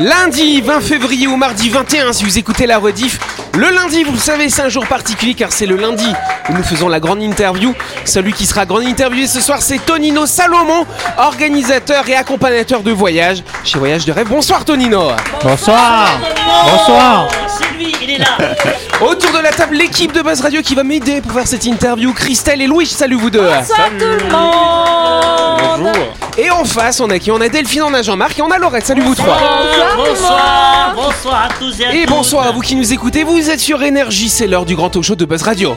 Lundi 0.00 0.62
20 0.62 0.80
février 0.80 1.26
ou 1.26 1.36
mardi 1.36 1.68
21 1.68 2.14
si 2.14 2.24
vous 2.24 2.38
écoutez 2.38 2.64
la 2.64 2.78
rediff. 2.78 3.18
Le 3.52 3.68
lundi, 3.68 4.02
vous 4.02 4.12
le 4.12 4.18
savez, 4.18 4.48
c'est 4.48 4.62
un 4.62 4.70
jour 4.70 4.86
particulier 4.86 5.34
car 5.34 5.52
c'est 5.52 5.66
le 5.66 5.76
lundi 5.76 6.10
où 6.48 6.54
nous 6.54 6.62
faisons 6.62 6.88
la 6.88 7.00
grande 7.00 7.20
interview. 7.22 7.74
Celui 8.06 8.32
qui 8.32 8.46
sera 8.46 8.64
grande 8.64 8.84
interviewé 8.84 9.26
ce 9.26 9.42
soir, 9.42 9.60
c'est 9.60 9.76
Tonino 9.84 10.24
Salomon, 10.24 10.86
organisateur 11.18 12.08
et 12.08 12.14
accompagnateur 12.14 12.80
de 12.80 12.92
voyage 12.92 13.44
chez 13.62 13.78
Voyage 13.78 14.06
de 14.06 14.12
Rêve. 14.12 14.28
Bonsoir 14.28 14.64
Tonino. 14.64 15.10
Bonsoir. 15.42 16.18
Bonsoir. 16.64 17.28
C'est 17.46 17.76
lui, 17.76 17.94
il 18.00 18.10
est 18.12 18.18
là. 18.18 18.38
Autour 19.00 19.32
de 19.32 19.38
la 19.42 19.50
table, 19.50 19.76
l'équipe 19.76 20.12
de 20.12 20.20
Buzz 20.20 20.42
Radio 20.42 20.60
qui 20.60 20.74
va 20.74 20.82
m'aider 20.84 21.22
pour 21.22 21.32
faire 21.32 21.46
cette 21.46 21.64
interview. 21.64 22.12
Christelle 22.12 22.60
et 22.60 22.66
Louis, 22.66 22.86
salut 22.86 23.16
vous 23.16 23.30
deux. 23.30 23.40
Bonsoir 23.40 23.88
tout 23.98 24.04
le 24.04 24.28
monde 25.82 25.90
Et 26.36 26.50
en 26.50 26.64
face, 26.66 27.00
on 27.00 27.08
a 27.08 27.18
qui 27.18 27.30
On 27.30 27.40
a 27.40 27.48
Delphine, 27.48 27.82
on 27.82 27.94
a 27.94 28.02
Jean-Marc 28.02 28.38
et 28.38 28.42
on 28.42 28.50
a 28.50 28.58
Laurette. 28.58 28.86
Salut 28.86 29.00
vous 29.02 29.14
trois. 29.14 29.38
Bonsoir, 29.96 30.94
bonsoir 30.94 31.44
à 31.44 31.48
tous 31.58 31.80
et 31.80 31.86
à 31.86 31.94
Et 31.94 32.00
toutes. 32.04 32.10
bonsoir 32.10 32.46
à 32.46 32.52
vous 32.52 32.60
qui 32.60 32.76
nous 32.76 32.92
écoutez, 32.92 33.24
vous 33.24 33.48
êtes 33.48 33.60
sur 33.60 33.82
Énergie, 33.82 34.28
c'est 34.28 34.46
l'heure 34.46 34.66
du 34.66 34.76
grand 34.76 34.90
talk 34.90 35.02
show 35.02 35.14
de 35.14 35.24
Buzz 35.24 35.42
Radio. 35.42 35.76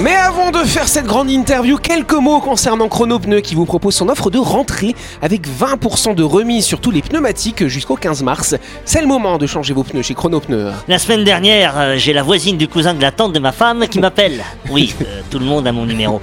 Mais 0.00 0.14
avant 0.14 0.52
de 0.52 0.58
faire 0.58 0.86
cette 0.86 1.06
grande 1.06 1.28
interview, 1.28 1.76
quelques 1.76 2.12
mots 2.12 2.40
concernant 2.40 2.88
Chronopneu 2.88 3.40
qui 3.40 3.56
vous 3.56 3.64
propose 3.64 3.96
son 3.96 4.08
offre 4.08 4.30
de 4.30 4.38
rentrée 4.38 4.94
avec 5.22 5.48
20% 5.48 6.14
de 6.14 6.22
remise 6.22 6.64
sur 6.64 6.80
tous 6.80 6.92
les 6.92 7.02
pneumatiques 7.02 7.66
jusqu'au 7.66 7.96
15 7.96 8.22
mars. 8.22 8.54
C'est 8.84 9.00
le 9.00 9.08
moment 9.08 9.38
de 9.38 9.46
changer 9.46 9.74
vos 9.74 9.82
pneus 9.82 10.02
chez 10.02 10.14
Chronopneu. 10.14 10.70
La 10.86 11.00
semaine 11.00 11.24
dernière, 11.24 11.76
euh, 11.76 11.96
j'ai 11.96 12.12
la 12.12 12.22
voisine 12.22 12.56
du 12.56 12.68
cousin 12.68 12.94
de 12.94 13.02
la 13.02 13.10
tante 13.10 13.32
de 13.32 13.40
ma 13.40 13.50
femme 13.50 13.88
qui 13.88 13.98
m'appelle. 13.98 14.44
Oui, 14.70 14.94
euh, 15.02 15.20
tout 15.30 15.40
le 15.40 15.46
monde 15.46 15.66
a 15.66 15.72
mon 15.72 15.84
numéro. 15.84 16.20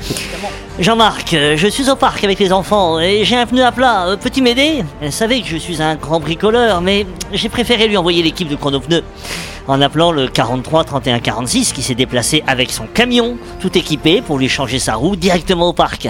Jean-Marc, 0.77 1.33
euh, 1.33 1.55
je 1.55 1.67
suis 1.67 1.89
au 1.89 1.95
parc 1.95 2.21
avec 2.25 2.37
les 2.37 2.51
enfants 2.51 2.99
et 2.99 3.23
j'ai 3.23 3.37
un 3.37 3.45
pneu 3.45 3.63
à 3.63 3.71
plat. 3.71 4.07
Euh, 4.07 4.17
Peux-tu 4.17 4.41
m'aider? 4.41 4.83
Elle 5.01 5.13
savait 5.13 5.39
que 5.39 5.47
je 5.47 5.55
suis 5.55 5.81
un 5.81 5.95
grand 5.95 6.19
bricoleur, 6.19 6.81
mais 6.81 7.07
j'ai 7.31 7.47
préféré 7.47 7.87
lui 7.87 7.95
envoyer 7.95 8.21
l'équipe 8.21 8.49
de 8.49 8.57
Chronopneu. 8.57 9.01
En 9.67 9.81
appelant 9.81 10.11
le 10.11 10.27
43 10.27 10.83
31 10.83 11.19
46 11.19 11.71
qui 11.71 11.81
s'est 11.81 11.95
déplacé 11.95 12.43
avec 12.45 12.71
son 12.71 12.87
camion, 12.87 13.37
tout 13.61 13.75
équipé, 13.77 14.21
pour 14.21 14.37
lui 14.37 14.49
changer 14.49 14.77
sa 14.79 14.95
roue 14.95 15.15
directement 15.15 15.69
au 15.69 15.73
parc. 15.73 16.09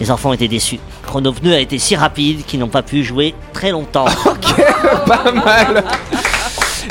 Les 0.00 0.10
enfants 0.10 0.32
étaient 0.32 0.48
déçus. 0.48 0.80
Chronopneu 1.06 1.52
a 1.54 1.60
été 1.60 1.78
si 1.78 1.94
rapide 1.94 2.46
qu'ils 2.46 2.60
n'ont 2.60 2.68
pas 2.68 2.82
pu 2.82 3.04
jouer 3.04 3.34
très 3.52 3.70
longtemps. 3.72 4.06
Pas 5.06 5.30
mal 5.32 5.84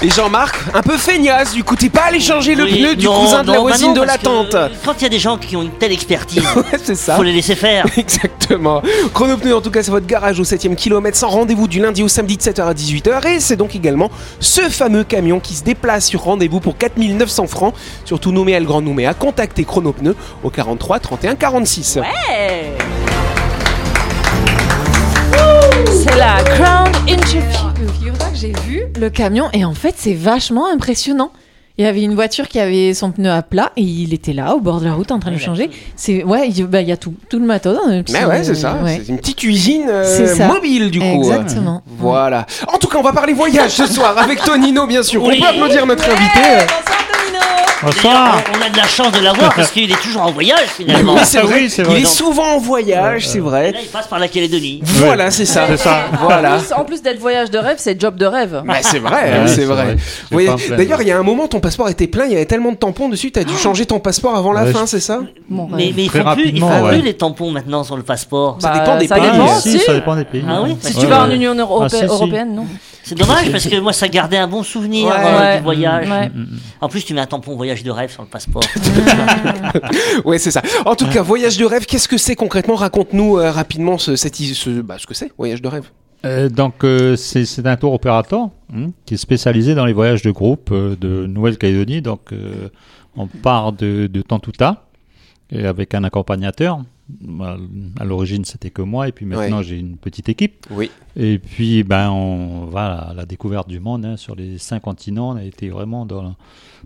Et 0.03 0.09
Jean-Marc, 0.11 0.55
un 0.75 0.81
peu 0.83 0.95
feignasse, 0.97 1.53
du 1.53 1.63
coup 1.63 1.75
t'es 1.75 1.89
pas 1.89 2.03
allé 2.09 2.19
changer 2.19 2.53
le 2.53 2.65
Oui, 2.65 2.77
pneu 2.79 2.95
du 2.95 3.05
non, 3.05 3.19
cousin 3.19 3.41
de 3.43 3.47
la 3.47 3.53
bah 3.53 3.59
voisine 3.61 3.87
non, 3.87 3.93
de 3.93 4.01
la 4.01 4.17
que 4.17 4.23
tante. 4.23 4.55
Quand 4.85 4.93
il 4.99 5.03
y 5.03 5.05
a 5.05 5.09
des 5.09 5.17
gens 5.19 5.37
qui 5.37 5.55
ont 5.55 5.63
une 5.63 5.71
telle 5.71 5.91
expertise, 5.91 6.43
Ouais, 6.55 6.77
c'est 6.83 6.95
ça. 6.95 7.15
faut 7.15 7.23
les 7.23 7.31
laisser 7.33 7.55
faire. 7.55 7.85
Exactement. 7.97 8.81
Chronopneu, 9.13 9.55
en 9.55 9.61
tout 9.61 9.71
cas, 9.71 9.81
c'est 9.81 9.89
votre 9.91 10.05
garage 10.05 10.39
au 10.39 10.43
7ème 10.43 10.75
kilomètre 10.75 11.17
sans 11.17 11.29
rendez-vous 11.29 11.67
du 11.67 11.79
lundi 11.81 12.03
au 12.03 12.07
samedi 12.07 12.37
de 12.37 12.41
7h 12.43 12.61
à 12.67 12.73
18h. 12.73 13.27
Et 13.27 13.39
c'est 13.39 13.55
donc 13.55 13.75
également 13.75 14.11
ce 14.39 14.61
fameux 14.69 15.03
camion 15.03 15.39
qui 15.39 15.55
se 15.55 15.63
déplace 15.63 16.05
sur 16.05 16.21
rendez-vous 16.21 16.59
pour 16.59 16.77
4900 16.77 17.47
francs. 17.47 17.73
Surtout 18.05 18.31
Nouméa 18.31 18.59
le 18.59 18.65
Grand 18.65 18.81
Nouméa. 18.81 19.13
Contactez 19.15 19.65
Chronopneu 19.65 20.15
au 20.43 20.49
43 20.51 20.99
31 20.99 21.35
46. 21.35 21.99
C'est 25.85 26.15
la 26.17 26.41
Crown 26.43 26.91
Interview. 27.07 28.13
J'ai 28.39 28.53
vu 28.67 28.83
le 28.99 29.09
camion 29.09 29.49
et 29.53 29.65
en 29.65 29.73
fait 29.73 29.95
c'est 29.97 30.13
vachement 30.13 30.67
impressionnant. 30.71 31.31
Il 31.79 31.85
y 31.85 31.87
avait 31.87 32.01
une 32.01 32.15
voiture 32.15 32.47
qui 32.47 32.59
avait 32.59 32.95
son 32.95 33.11
pneu 33.11 33.29
à 33.29 33.43
plat 33.43 33.71
et 33.77 33.81
il 33.83 34.11
était 34.11 34.33
là 34.33 34.55
au 34.55 34.59
bord 34.59 34.79
de 34.79 34.85
la 34.85 34.93
route 34.93 35.11
en 35.11 35.19
train 35.19 35.29
de 35.29 35.35
le 35.35 35.41
changer. 35.41 35.69
C'est 35.95 36.23
ouais, 36.23 36.47
il 36.49 36.57
y, 36.57 36.63
bah, 36.63 36.81
il 36.81 36.87
y 36.87 36.91
a 36.91 36.97
tout, 36.97 37.13
tout 37.29 37.37
le 37.37 37.45
matos. 37.45 37.75
dans 37.77 37.91
le 37.95 38.01
petit- 38.01 38.13
Mais 38.13 38.25
ouais, 38.25 38.43
c'est 38.43 38.55
ça. 38.55 38.79
ouais. 38.83 38.99
C'est 39.05 39.11
une 39.11 39.19
petite 39.19 39.43
usine 39.43 39.85
euh, 39.87 40.35
ça. 40.35 40.47
mobile 40.47 40.89
du 40.89 40.99
coup. 40.99 41.05
Exactement. 41.05 41.83
Voilà. 41.99 42.47
En 42.73 42.79
tout 42.79 42.87
cas, 42.87 42.97
on 42.97 43.03
va 43.03 43.13
parler 43.13 43.33
voyage 43.33 43.71
ce 43.71 43.85
soir 43.85 44.17
avec 44.17 44.43
Tonino, 44.43 44.87
bien 44.87 45.03
sûr. 45.03 45.23
Oui. 45.23 45.35
On 45.37 45.41
peut 45.43 45.47
applaudir 45.49 45.85
notre 45.85 46.05
invité. 46.09 46.65
Bonsoir. 47.83 48.41
On 48.59 48.65
a 48.65 48.69
de 48.69 48.77
la 48.77 48.87
chance 48.87 49.11
de 49.11 49.19
l'avoir 49.23 49.53
parce 49.53 49.69
qu'il 49.69 49.91
est 49.91 50.01
toujours 50.01 50.23
en 50.23 50.31
voyage 50.31 50.67
finalement. 50.75 51.13
Oui, 51.13 51.19
c'est 51.23 51.37
Ah 51.37 51.41
vrai. 51.45 51.55
oui, 51.61 51.69
c'est 51.69 51.83
Il 51.83 51.87
vrai. 51.87 52.01
est 52.01 52.05
souvent 52.05 52.55
en 52.55 52.57
voyage, 52.59 53.27
c'est 53.27 53.37
Et 53.37 53.41
vrai. 53.41 53.71
là, 53.71 53.77
il 53.81 53.87
passe 53.87 54.07
par 54.07 54.17
la 54.17 54.27
Calédonie. 54.27 54.79
Voilà, 54.83 55.29
c'est 55.29 55.45
ça. 55.45 55.65
C'est 55.67 55.77
ça. 55.77 56.05
Voilà. 56.21 56.57
En 56.75 56.83
plus, 56.85 57.01
d'être 57.03 57.19
voyage 57.19 57.51
de 57.51 57.57
rêve, 57.59 57.75
c'est 57.77 57.99
job 57.99 58.15
de 58.17 58.25
rêve. 58.25 58.63
Bah, 58.65 58.75
c'est 58.81 58.97
vrai, 58.99 59.11
Ouais, 59.41 59.47
c'est 59.47 59.55
c'est 59.55 59.65
vrai. 59.65 59.95
vrai. 59.95 60.75
D'ailleurs, 60.77 61.01
il 61.03 61.07
y 61.07 61.11
a 61.11 61.17
un 61.19 61.23
moment, 61.23 61.47
ton 61.47 61.59
passeport 61.59 61.87
était 61.89 62.07
plein, 62.07 62.25
il 62.25 62.31
y 62.31 62.35
avait 62.35 62.45
tellement 62.45 62.71
de 62.71 62.77
tampons 62.77 63.09
dessus, 63.09 63.31
t'as 63.31 63.43
dû 63.43 63.55
changer 63.55 63.85
ton 63.85 63.99
passeport 63.99 64.35
avant 64.35 64.53
la 64.53 64.63
Ouais, 64.63 64.71
fin, 64.73 64.81
je- 64.85 64.91
c'est 64.91 64.99
ça 64.99 65.19
Mais, 65.49 65.91
mais 65.95 66.03
ils 66.03 66.09
font 66.09 66.11
plus, 66.11 66.19
ils 66.19 66.23
rapidement, 66.23 66.69
font 66.71 66.83
ouais. 66.85 66.93
plus 66.97 67.01
les 67.03 67.13
tampons 67.15 67.51
maintenant 67.51 67.83
sur 67.83 67.95
le 67.95 68.03
passeport. 68.03 68.57
Ça 68.59 68.69
Bah, 68.69 68.79
dépend 68.79 68.97
des 68.97 69.07
ça 69.07 69.15
pays. 69.15 69.23
dépend, 69.31 69.47
Ah, 69.55 69.59
si, 69.61 69.71
si. 69.77 69.85
ça 69.85 69.93
dépend 69.93 70.15
des 70.15 70.25
pays. 70.25 70.43
Ah 70.49 70.61
oui 70.63 70.75
Si 70.81 70.95
tu 70.95 71.05
vas 71.05 71.23
en. 71.23 71.29
Union 71.29 71.55
Ah, 71.59 71.61
européenne, 71.61 72.55
non. 72.55 72.65
C'est 73.07 73.15
dommage 73.15 73.51
parce 73.51 73.65
que 73.67 73.79
moi 73.79 73.93
ça 73.93 74.07
gardait 74.09 74.37
un 74.37 74.47
bon 74.47 74.63
souvenir 74.63 75.07
Ouais. 75.07 75.13
euh, 75.17 75.39
Ouais. 75.39 75.57
du 75.57 75.63
voyage. 75.63 76.09
Ouais. 76.09 76.31
En 76.81 76.89
plus 76.89 77.03
tu 77.05 77.13
mets 77.13 77.21
un 77.21 77.25
tampon 77.25 77.55
voyage 77.55 77.83
de 77.83 77.91
rêve 77.91 78.11
sur 78.11 78.21
le 78.23 78.27
passeport. 78.27 78.63
Ouais, 80.25 80.37
c'est 80.39 80.51
ça. 80.51 80.61
En 80.85 80.95
tout 80.95 81.07
cas, 81.07 81.21
voyage 81.21 81.57
de 81.57 81.65
rêve, 81.65 81.85
qu'est-ce 81.85 82.07
que 82.07 82.17
c'est 82.17 82.35
concrètement? 82.35 82.75
Raconte-nous 82.75 83.37
euh, 83.37 83.51
rapidement 83.51 83.97
ce, 83.97 84.15
cette 84.15 84.35
ce, 84.35 84.81
bah, 84.81 84.95
ce 84.97 85.07
que 85.07 85.13
c'est, 85.13 85.31
voyage 85.37 85.61
de 85.61 85.67
rêve. 85.67 85.89
Euh, 86.25 86.49
donc, 86.49 86.83
euh, 86.83 87.15
c'est 87.15 87.45
c'est 87.45 87.65
un 87.67 87.75
tour 87.77 87.93
opérateur 87.93 88.49
hein, 88.73 88.89
qui 89.05 89.13
est 89.13 89.17
spécialisé 89.17 89.75
dans 89.75 89.85
les 89.85 89.93
voyages 89.93 90.21
de 90.23 90.31
groupe 90.31 90.69
euh, 90.71 90.95
de 90.99 91.27
Nouvelle-Calédonie. 91.27 92.01
Donc, 92.01 92.33
euh, 92.33 92.69
on 93.15 93.27
part 93.27 93.71
de, 93.73 94.07
de 94.07 94.21
Tantuta 94.21 94.83
et 95.51 95.65
avec 95.65 95.93
un 95.93 96.03
accompagnateur. 96.03 96.79
Bah, 97.09 97.57
À 97.99 98.03
l'origine, 98.05 98.43
c'était 98.43 98.69
que 98.69 98.81
moi, 98.81 99.07
et 99.07 99.11
puis 99.13 99.25
maintenant, 99.25 99.57
Ouais. 99.59 99.63
j'ai 99.63 99.77
une 99.79 99.95
petite 99.97 100.27
équipe. 100.29 100.65
Oui. 100.71 100.91
Et 101.15 101.39
puis, 101.39 101.83
ben, 101.83 102.09
on 102.11 102.65
va 102.65 102.95
à 103.09 103.13
la 103.13 103.25
découverte 103.25 103.69
du 103.69 103.79
monde 103.79 104.05
hein, 104.05 104.17
sur 104.17 104.35
les 104.35 104.57
cinq 104.57 104.81
continents. 104.81 105.29
On 105.29 105.35
a 105.37 105.43
été 105.43 105.69
vraiment 105.69 106.05
dans, 106.05 106.35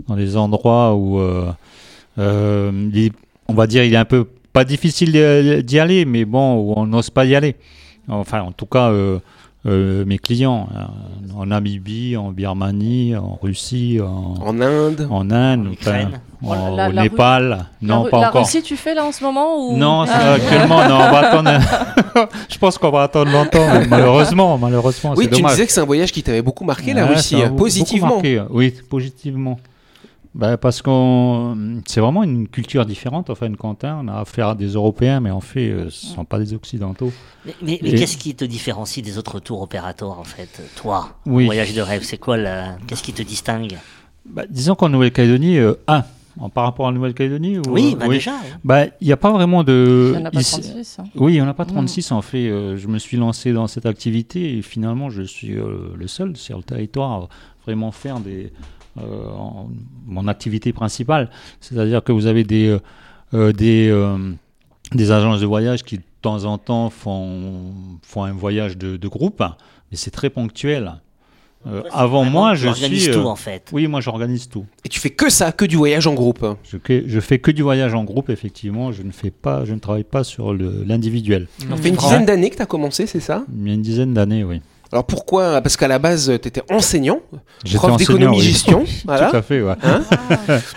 dans 0.08 0.16
des 0.16 0.38
endroits 0.38 0.94
où, 0.96 1.20
euh, 1.20 1.52
euh, 2.20 2.90
il 2.94 3.12
on 3.48 3.54
va 3.54 3.68
dire, 3.68 3.84
il 3.84 3.94
est 3.94 3.98
un 3.98 4.06
peu 4.06 4.26
pas 4.54 4.64
difficile 4.64 5.12
d'y 5.12 5.64
d'y 5.64 5.80
aller, 5.80 6.06
mais 6.06 6.24
bon, 6.26 6.56
où 6.60 6.74
on 6.78 6.86
n'ose 6.86 7.10
pas 7.10 7.26
y 7.26 7.36
aller. 7.36 7.56
Enfin, 8.08 8.42
en 8.42 8.52
tout 8.52 8.66
cas, 8.66 8.90
euh, 8.92 9.20
euh, 9.68 10.04
mes 10.06 10.18
clients, 10.18 10.68
hein, 10.76 10.88
en 11.38 11.46
Namibie, 11.46 12.18
en 12.18 12.32
Birmanie, 12.32 13.16
en 13.16 13.38
Russie, 13.42 14.00
en, 14.02 14.36
En 14.44 14.60
Inde. 14.60 15.08
en 15.12 15.30
Inde, 15.32 15.68
En 15.68 15.72
enfin, 15.72 15.74
Ukraine. 15.74 16.22
en- 16.44 16.54
La- 16.54 16.58
la- 16.76 16.90
au 16.90 16.92
la 16.94 17.02
Népal. 17.04 17.66
Non, 17.82 18.04
la, 18.06 18.10
pas 18.10 18.20
la 18.22 18.30
encore. 18.30 18.42
Russie, 18.44 18.64
tu 18.64 18.76
fais 18.76 18.96
là 18.96 19.06
en 19.06 19.12
ce 19.12 19.24
moment 19.24 19.56
ou... 19.58 19.78
Non, 19.78 20.06
Ah. 20.10 20.34
actuellement, 20.34 20.80
non, 20.90 20.96
on 20.96 21.12
va 21.12 21.20
attendre. 21.30 21.52
Je 22.50 22.58
pense 22.58 22.78
qu'on 22.80 22.90
va 22.90 23.04
attendre 23.04 23.32
longtemps, 23.32 23.68
mais 23.72 23.86
malheureusement, 23.90 24.58
malheureusement, 24.58 25.14
Oui, 25.16 25.26
c'est 25.26 25.30
tu 25.36 25.42
dommage. 25.42 25.52
disais 25.54 25.68
que 25.68 25.72
c'est 25.74 25.82
un 25.82 25.86
voyage 25.86 26.12
qui 26.12 26.24
t'avait 26.24 26.42
beaucoup 26.42 26.64
marqué, 26.66 26.94
la 26.94 27.06
Russie, 27.06 27.42
euh, 27.42 27.50
positivement. 27.50 28.16
marqué, 28.16 28.42
Oui, 28.50 28.74
positivement. 28.90 29.60
Ben, 30.34 30.56
parce 30.56 30.82
qu'on, 30.82 31.82
c'est 31.86 32.00
vraiment 32.00 32.24
une 32.24 32.48
culture 32.48 32.86
différente, 32.86 33.30
en 33.30 33.36
fin 33.36 33.50
de 33.50 33.58
compte. 33.58 33.84
hein. 33.84 34.00
On 34.04 34.08
a 34.08 34.20
affaire 34.22 34.48
à 34.50 34.56
des 34.56 34.68
Européens, 34.70 35.20
mais 35.20 35.30
en 35.32 35.42
fait, 35.42 35.70
euh, 35.70 35.90
ce 35.90 36.08
ne 36.08 36.14
sont 36.16 36.26
pas 36.26 36.40
des 36.40 36.54
Occidentaux. 36.54 37.12
Mais, 37.46 37.54
mais- 37.62 37.80
mais 37.84 37.90
Et- 37.90 37.96
qu'est-ce 37.96 38.16
qui 38.18 38.34
te 38.34 38.46
différencie 38.46 39.04
des 39.04 39.18
autres 39.18 39.40
tours 39.42 39.62
opérateurs 39.62 40.18
en 40.18 40.24
fait 40.24 40.62
Toi, 40.78 41.10
Oui. 41.26 41.46
voyage 41.46 41.74
de 41.74 41.82
rêve, 41.82 42.04
c'est 42.04 42.18
quoi 42.18 42.38
la... 42.38 42.78
Qu'est-ce 42.88 43.04
qui 43.04 43.12
te 43.12 43.22
distingue? 43.24 43.78
Ben, 44.26 44.46
disons 44.50 44.76
qu'en 44.76 44.88
Nouvelle-Calédonie, 44.88 45.58
euh, 45.58 45.74
un, 45.90 46.04
en- 46.40 46.50
par 46.50 46.64
rapport 46.64 46.88
à 46.88 46.92
la 46.92 46.96
Nouvelle-Calédonie 46.96 47.58
ou- 47.58 47.64
Oui, 47.68 47.98
bah 48.00 48.08
déjà. 48.08 48.32
Ben, 48.64 48.90
il 49.02 49.08
n'y 49.08 49.14
a 49.14 49.18
pas 49.18 49.32
vraiment 49.32 49.66
de. 49.66 50.12
Il 50.14 50.18
n'y 50.18 50.24
en 50.24 50.26
a 50.28 50.32
pas 50.32 50.40
ici- 50.40 50.62
36. 50.62 50.98
hein. 51.00 51.04
Oui, 51.16 51.34
il 51.34 51.36
n'y 51.36 51.42
en 51.42 51.48
a 51.50 51.54
pas 51.54 51.66
36 51.66 52.10
en 52.14 52.22
fait. 52.22 52.48
Euh, 52.48 52.78
je 52.78 52.88
me 52.88 53.00
suis 53.00 53.18
lancé 53.18 53.52
dans 53.52 53.68
cette 53.68 53.86
activité 53.86 54.58
et 54.58 54.62
finalement 54.62 55.10
je 55.10 55.24
suis 55.24 55.58
euh, 55.58 55.92
le 55.98 56.08
seul 56.08 56.38
sur 56.38 56.56
le 56.58 56.64
territoire 56.64 57.12
à 57.24 57.28
vraiment 57.66 57.92
faire 57.92 58.20
des, 58.22 58.54
en- 58.98 59.70
mon 60.06 60.28
activité 60.28 60.74
principale. 60.74 61.30
C'est-à-dire 61.60 62.04
que 62.04 62.12
vous 62.12 62.26
avez 62.26 62.44
des, 62.44 62.68
euh, 62.68 62.80
euh, 63.34 63.52
des, 63.54 63.90
euh, 63.90 64.18
des 64.94 65.12
agences 65.12 65.40
de 65.42 65.46
voyage 65.46 65.84
qui 65.84 65.98
de 65.98 66.04
temps 66.22 66.44
en 66.46 66.58
temps 66.58 66.90
font, 66.90 67.74
font 68.04 68.24
un 68.24 68.34
voyage 68.34 68.78
de, 68.78 68.98
de 68.98 69.08
groupe, 69.08 69.42
mais 69.92 69.98
c'est 69.98 70.12
très 70.12 70.30
ponctuel. 70.30 70.94
Euh, 71.68 71.84
avant 71.92 72.24
moi, 72.26 72.54
tu 72.54 72.62
je 72.62 72.68
organises 72.70 73.04
suis. 73.04 73.12
tout 73.12 73.20
euh, 73.20 73.26
en 73.26 73.36
fait. 73.36 73.70
Oui, 73.72 73.86
moi 73.88 74.02
j'organise 74.02 74.50
tout. 74.50 74.66
Et 74.84 74.90
tu 74.90 75.00
fais 75.00 75.12
que 75.12 75.30
ça, 75.30 75.52
que 75.52 75.64
du 75.64 75.76
voyage 75.76 76.08
en 76.08 76.16
groupe? 76.16 76.44
Je, 76.64 77.20
fais 77.20 77.38
que 77.38 77.52
du 77.52 77.62
voyage 77.62 77.94
en 77.94 78.04
groupe, 78.04 78.32
effectivement. 78.32 78.92
Je 78.92 79.04
ne 79.04 79.12
fais 79.12 79.30
pas, 79.30 79.64
je 79.64 79.74
ne 79.76 79.80
travaille 79.80 80.04
pas 80.04 80.24
sur 80.24 80.54
l'individuel. 80.54 81.48
Ça 81.60 81.76
fait 81.78 81.90
une 81.90 81.96
dizaine 81.98 82.26
d'années 82.26 82.50
que 82.50 82.56
tu 82.56 82.62
as 82.64 82.66
commencé, 82.66 83.06
c'est 83.06 83.20
ça? 83.20 83.46
Il 83.56 83.68
y 83.68 83.72
a 83.72 83.74
une 83.76 83.84
dizaine 83.84 84.14
d'années, 84.14 84.44
oui. 84.44 84.60
Alors 84.94 85.06
pourquoi 85.06 85.62
Parce 85.62 85.78
qu'à 85.78 85.88
la 85.88 86.00
base, 86.00 86.26
tu 86.42 86.48
étais 86.50 86.62
enseignant, 86.70 87.20
prof 87.76 87.96
d'économie-gestion. 87.96 88.82
oui. 88.82 89.02
voilà. 89.06 89.30
Tout 89.30 89.38
à 89.38 89.42
fait, 89.42 89.62
ouais. 89.62 89.74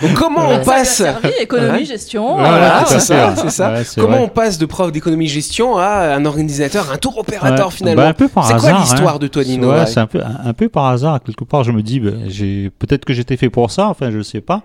Donc 0.03 0.15
comment 0.15 0.51
on 0.51 0.65
passe 0.65 1.01
lui 1.01 1.07
a 1.09 1.13
servi, 1.21 1.31
économie, 1.41 1.79
Ouais. 1.79 1.85
gestion. 1.85 2.37
Voilà, 2.37 2.85
c'est 2.87 3.01
ça, 3.01 3.35
ça. 3.51 3.73
Ouais, 3.73 3.83
Comment 3.97 4.17
vrai. 4.19 4.25
on 4.25 4.29
passe 4.29 4.59
de 4.59 4.67
prof 4.67 4.93
d'économie-gestion 4.93 5.77
à 5.79 6.15
un 6.15 6.25
organisateur, 6.27 6.93
un 6.93 6.97
tour 6.97 7.19
opérateur 7.19 7.67
Ouais. 7.69 7.73
finalement 7.73 8.03
Bah, 8.03 8.09
un 8.09 8.15
peu 8.15 8.29
par 8.29 8.47
C'est 8.47 8.53
quoi 8.55 8.69
hasard, 8.69 8.81
l'histoire 8.83 9.15
hein. 9.17 9.19
de 9.19 9.27
Tonino 9.27 9.69
Ouais, 9.73 9.79
ouais 9.81 9.87
c'est 9.87 10.01
un 10.01 10.07
peu, 10.07 10.21
un, 10.23 10.53
peu 10.53 10.69
par 10.69 10.87
hasard. 10.87 11.21
Quelque 11.21 11.45
part, 11.45 11.65
je 11.65 11.73
me 11.73 11.83
dis, 11.83 12.01
j'ai 12.29 12.71
peut-être 12.71 13.05
que 13.05 13.13
j'étais 13.15 13.37
fait 13.37 13.51
pour 13.51 13.73
ça. 13.73 13.89
Enfin, 13.89 14.13
je 14.13 14.23
sais 14.23 14.41
pas. 14.41 14.63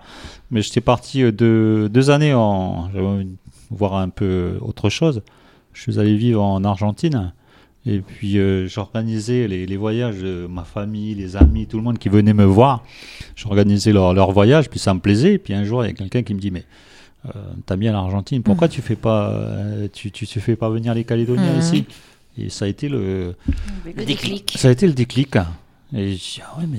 Mais 0.52 0.62
j'étais 0.62 0.80
parti 0.80 1.22
euh, 1.22 1.32
de 1.32 1.88
deux 1.92 2.10
années 2.10 2.34
en 2.34 2.88
j'avais 2.92 3.06
envie 3.06 3.24
de 3.24 3.36
voir 3.70 3.94
un 3.96 4.08
peu 4.08 4.58
autre 4.60 4.90
chose. 4.90 5.22
Je 5.72 5.82
suis 5.82 5.98
allé 6.00 6.16
vivre 6.16 6.42
en 6.42 6.62
Argentine. 6.64 7.32
Et 7.86 8.00
puis 8.00 8.38
euh, 8.38 8.66
j'organisais 8.68 9.48
les, 9.48 9.64
les 9.66 9.76
voyages 9.78 10.18
de 10.18 10.46
ma 10.46 10.64
famille, 10.64 11.14
les 11.14 11.36
amis, 11.36 11.66
tout 11.66 11.78
le 11.78 11.82
monde 11.82 11.98
qui 11.98 12.08
venait 12.10 12.34
me 12.34 12.44
voir. 12.44 12.84
J'organisais 13.36 13.92
leur, 13.92 14.12
leur 14.12 14.32
voyage, 14.32 14.68
puis 14.68 14.78
ça 14.78 14.92
me 14.92 15.00
plaisait. 15.00 15.34
Et 15.34 15.38
puis 15.38 15.54
un 15.54 15.64
jour, 15.64 15.82
il 15.84 15.88
y 15.88 15.90
a 15.90 15.94
quelqu'un 15.94 16.22
qui 16.22 16.34
me 16.34 16.40
dit, 16.40 16.50
mais 16.50 16.64
euh, 17.26 17.30
t'as 17.66 17.76
bien 17.76 17.92
l'Argentine, 17.92 18.42
pourquoi 18.42 18.68
tu 18.68 18.82
fais 18.82 18.96
pas, 18.96 19.30
euh, 19.30 19.88
tu, 19.92 20.10
tu, 20.10 20.26
tu 20.26 20.40
fais 20.40 20.56
pas 20.56 20.68
venir 20.68 20.92
les 20.94 21.04
Calédoniens 21.04 21.54
Mhm. 21.54 21.58
ici? 21.60 21.84
Et 22.38 22.48
ça 22.50 22.66
a 22.66 22.68
été 22.68 22.88
le, 22.88 23.34
Le 23.84 24.04
déclic. 24.04 24.54
ça 24.56 24.68
a 24.68 24.70
été 24.70 24.86
le 24.86 24.92
déclic. 24.92 25.36
Et 25.94 26.12
je 26.12 26.16
dis, 26.16 26.40
ah 26.44 26.58
ouais, 26.60 26.66
mais. 26.70 26.78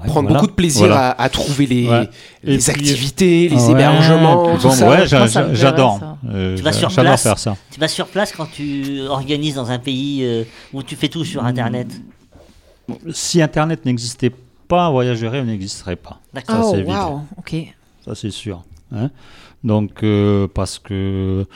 Ouais, 0.00 0.06
Prendre 0.06 0.28
voilà. 0.28 0.40
beaucoup 0.40 0.46
de 0.50 0.56
plaisir 0.56 0.86
Voilà. 0.86 1.10
à, 1.10 1.22
à 1.22 1.28
trouver 1.28 1.66
les, 1.66 1.88
Ouais. 1.88 2.08
les 2.44 2.58
puis- 2.58 2.70
activités, 2.70 3.48
les 3.48 3.56
Ouais, 3.66 3.70
hébergements, 3.72 4.36
bon, 4.44 4.58
j'adore. 4.58 4.76
plairait, 4.76 5.02
Euh, 5.02 6.56
Tu 6.56 6.62
vas 6.62 6.72
sur 6.72 6.90
J'adore 6.90 7.04
place 7.12 7.22
faire 7.22 7.38
ça. 7.38 7.56
Tu 7.70 7.80
vas 7.80 7.88
sur 7.88 8.06
place 8.06 8.32
quand 8.36 8.46
tu 8.50 9.00
organises 9.08 9.54
dans 9.54 9.70
un 9.70 9.78
pays 9.78 10.24
euh, 10.24 10.44
où 10.72 10.82
tu 10.82 10.96
fais 10.96 11.08
tout 11.08 11.24
sur 11.24 11.44
Internet. 11.44 11.88
Si 13.12 13.40
Internet 13.40 13.84
n'existait 13.86 14.32
pas, 14.68 14.90
Voyage 14.90 15.20
de 15.20 15.26
rêve 15.26 15.44
n'existerait 15.46 15.96
pas. 15.96 16.18
D'accord. 16.32 16.70
Ça, 16.70 16.78
Oh, 16.78 16.88
waouh, 16.90 17.20
ok. 17.38 17.54
Ça, 18.04 18.14
c'est 18.14 18.30
sûr. 18.30 18.62
hein. 18.94 19.10
Donc, 19.62 20.02
euh, 20.02 20.46
parce 20.52 20.78
que. 20.78 21.46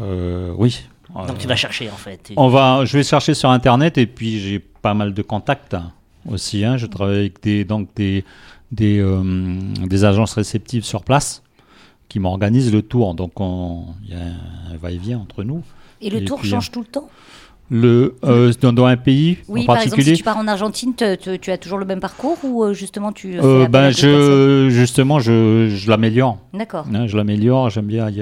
euh, 0.00 0.52
oui. 0.56 0.82
Donc 1.14 1.30
Euh, 1.30 1.32
tu 1.38 1.48
vas 1.48 1.56
chercher 1.56 1.90
en 1.90 1.96
fait. 1.96 2.30
On 2.36 2.48
va, 2.48 2.84
je 2.84 2.96
vais 2.96 3.02
chercher 3.02 3.34
sur 3.34 3.50
Internet 3.50 3.98
et 3.98 4.06
puis 4.06 4.38
j'ai 4.38 4.60
pas 4.60 4.94
mal 4.94 5.12
de 5.12 5.22
contacts 5.22 5.74
aussi. 6.28 6.64
hein. 6.64 6.76
Je 6.76 6.86
travaille 6.86 7.18
avec 7.18 7.42
des, 7.42 7.64
donc 7.64 7.88
des, 7.96 8.24
des, 8.72 8.98
euh, 9.00 9.22
des 9.86 10.04
agences 10.04 10.34
réceptives 10.34 10.84
sur 10.84 11.02
place 11.04 11.42
qui 12.08 12.18
m'organisent 12.18 12.72
le 12.72 12.82
tour. 12.82 13.14
Donc 13.14 13.40
on- 13.40 13.84
il 14.04 14.10
y 14.10 14.14
a 14.14 14.18
un 14.74 14.76
va-et-vient 14.80 15.18
entre 15.18 15.42
nous. 15.44 15.62
Et 16.00 16.10
le 16.10 16.18
Et 16.18 16.24
tour 16.24 16.40
puis, 16.40 16.48
change 16.50 16.70
tout 16.70 16.80
le 16.80 16.86
temps? 16.86 17.08
Le, 17.72 18.16
euh, 18.24 18.52
dans, 18.60 18.72
dans 18.72 18.86
un 18.86 18.96
pays 18.96 19.38
Oui, 19.46 19.62
en 19.62 19.66
par 19.66 19.80
exemple, 19.80 20.02
si 20.02 20.14
tu 20.14 20.24
pars 20.24 20.36
en 20.38 20.48
Argentine, 20.48 20.92
te- 20.92 21.14
te- 21.14 21.36
tu 21.36 21.52
as 21.52 21.58
toujours 21.58 21.78
le 21.78 21.84
même 21.84 22.00
parcours 22.00 22.36
ou 22.42 22.64
euh, 22.64 22.72
justement 22.72 23.12
tu 23.12 23.38
euh, 23.40 23.68
ben, 23.68 23.90
je, 23.90 24.66
justement, 24.70 25.20
je, 25.20 25.68
je 25.72 25.88
l'améliore. 25.88 26.38
D'accord. 26.52 26.86
hein, 26.92 27.06
je 27.06 27.16
l'améliore. 27.16 27.70
J'aime 27.70 27.86
bien 27.86 28.10
il 28.10 28.20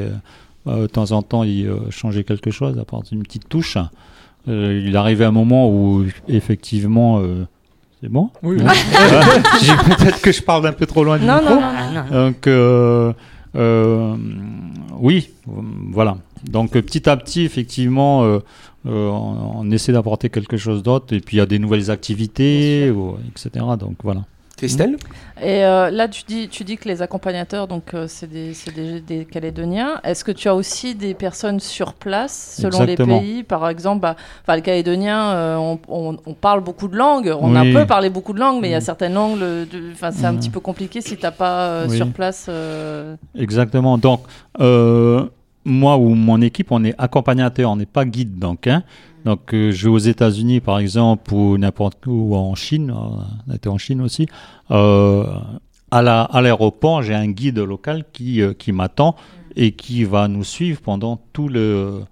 euh, 0.66 0.82
de 0.82 0.86
temps 0.86 1.12
en 1.12 1.22
temps 1.22 1.44
y 1.44 1.66
changer 1.88 2.24
quelque 2.24 2.50
chose, 2.50 2.78
apporter 2.78 3.14
une 3.16 3.22
petite 3.22 3.48
touche. 3.48 3.78
Il 4.46 4.94
arrivait 4.96 5.24
un 5.24 5.30
moment 5.32 5.70
où 5.70 6.04
effectivement, 6.28 7.22
c'est 8.00 8.08
bon. 8.08 8.30
Oui, 8.42 8.56
oui. 8.58 8.64
Peut-être 9.98 10.20
que 10.20 10.32
je 10.32 10.42
parle 10.42 10.62
d'un 10.62 10.72
peu 10.72 10.86
trop 10.86 11.04
loin 11.04 11.18
du 11.18 11.24
Non, 11.24 11.38
micro. 11.40 11.54
non, 11.54 11.60
non. 11.60 12.04
Non. 12.10 12.26
Donc 12.26 12.46
euh, 12.46 13.12
euh, 13.56 14.16
oui, 14.98 15.30
voilà. 15.46 16.16
Donc 16.50 16.76
euh, 16.76 16.82
petit 16.82 17.08
à 17.08 17.16
petit, 17.16 17.42
effectivement, 17.42 18.22
euh, 18.24 18.38
euh, 18.86 19.08
on, 19.08 19.60
on 19.60 19.70
essaie 19.70 19.92
d'apporter 19.92 20.30
quelque 20.30 20.56
chose 20.56 20.82
d'autre. 20.82 21.14
Et 21.14 21.20
puis 21.20 21.36
il 21.36 21.40
y 21.40 21.42
a 21.42 21.46
des 21.46 21.58
nouvelles 21.58 21.90
activités, 21.90 22.90
ou- 22.90 23.16
etc. 23.30 23.64
Donc 23.78 23.96
voilà. 24.04 24.22
Christelle 24.58 24.96
Et 25.40 25.64
euh, 25.64 25.90
là, 25.90 26.08
tu 26.08 26.22
dis, 26.26 26.48
tu 26.48 26.64
dis 26.64 26.76
que 26.76 26.88
les 26.88 27.00
accompagnateurs, 27.00 27.68
donc 27.68 27.94
euh, 27.94 28.06
c'est 28.08 28.26
des, 28.26 28.52
c'est 28.54 28.74
des, 28.74 29.00
des 29.00 29.24
Calédoniens. 29.24 30.00
Est-ce 30.04 30.24
que 30.24 30.32
tu 30.32 30.48
as 30.48 30.54
aussi 30.54 30.94
des 30.96 31.14
personnes 31.14 31.60
sur 31.60 31.94
place 31.94 32.56
selon 32.60 32.82
Exactement. 32.82 33.14
les 33.14 33.20
pays? 33.20 33.42
Par 33.44 33.68
exemple, 33.68 34.00
bah, 34.02 34.16
enfin, 34.42 34.56
le 34.56 34.62
Calédonien, 34.62 35.30
euh, 35.32 35.56
on, 35.56 35.78
on- 35.88 36.16
on 36.26 36.34
parle 36.34 36.60
beaucoup 36.60 36.88
de 36.88 36.96
langues. 36.96 37.32
On 37.40 37.54
a 37.54 37.62
Oui. 37.62 37.72
peut 37.72 37.86
parler 37.86 38.10
beaucoup 38.10 38.32
de 38.32 38.40
langues, 38.40 38.60
mais 38.60 38.68
il 38.68 38.72
y 38.72 38.74
a 38.74 38.78
Mm. 38.78 38.82
certaines 38.82 39.14
langues, 39.14 39.38
enfin, 39.92 40.10
c'est 40.10 40.26
un 40.26 40.32
Mm. 40.32 40.38
petit 40.40 40.50
peu 40.50 40.60
compliqué 40.60 41.00
si 41.00 41.16
t'as 41.16 41.30
pas 41.30 41.60
euh, 41.68 41.86
Oui. 41.88 41.96
sur 41.96 42.08
place. 42.12 42.50
Exactement. 43.38 43.96
Donc, 43.96 44.22
moi 45.68 45.96
ou 45.98 46.14
mon 46.14 46.40
équipe, 46.40 46.72
on 46.72 46.82
est 46.84 46.94
accompagnateur, 46.98 47.70
on 47.70 47.76
n'est 47.76 47.86
pas 47.86 48.04
guide. 48.04 48.38
Donc, 48.38 48.66
hein. 48.66 48.82
donc 49.24 49.52
euh, 49.54 49.70
je 49.70 49.84
vais 49.88 49.90
aux 49.94 49.98
États-Unis, 49.98 50.60
par 50.60 50.78
exemple, 50.78 51.32
ou 51.34 51.58
n'importe 51.58 52.06
où, 52.06 52.30
ou 52.30 52.34
en 52.34 52.54
Chine, 52.54 52.90
euh, 52.90 53.20
on 53.48 53.54
était 53.54 53.68
en 53.68 53.78
Chine 53.78 54.00
aussi. 54.00 54.26
Euh, 54.70 55.24
à 55.90 56.02
la- 56.02 56.22
à 56.24 56.40
l'aéroport, 56.42 57.02
j'ai 57.02 57.14
un 57.14 57.28
guide 57.28 57.58
local 57.58 58.04
qui, 58.12 58.42
euh, 58.42 58.52
qui 58.52 58.72
m'attend 58.72 59.14
et 59.56 59.72
qui 59.72 60.04
va 60.04 60.28
nous 60.28 60.44
suivre 60.44 60.80
pendant 60.80 61.20
tout 61.32 61.48
le, 61.48 62.02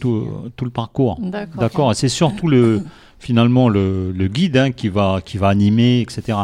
tout, 0.00 0.26
tout 0.56 0.64
le 0.64 0.70
parcours. 0.70 1.18
D'accord. 1.58 1.94
C'est 1.94 2.08
surtout 2.08 2.48
le, 2.48 2.82
finalement 3.18 3.68
le, 3.68 4.12
le 4.12 4.28
guide 4.28 4.56
hein, 4.56 4.70
qui, 4.72 4.88
va, 4.88 5.20
qui 5.24 5.38
va 5.38 5.48
animer, 5.48 6.00
etc. 6.00 6.38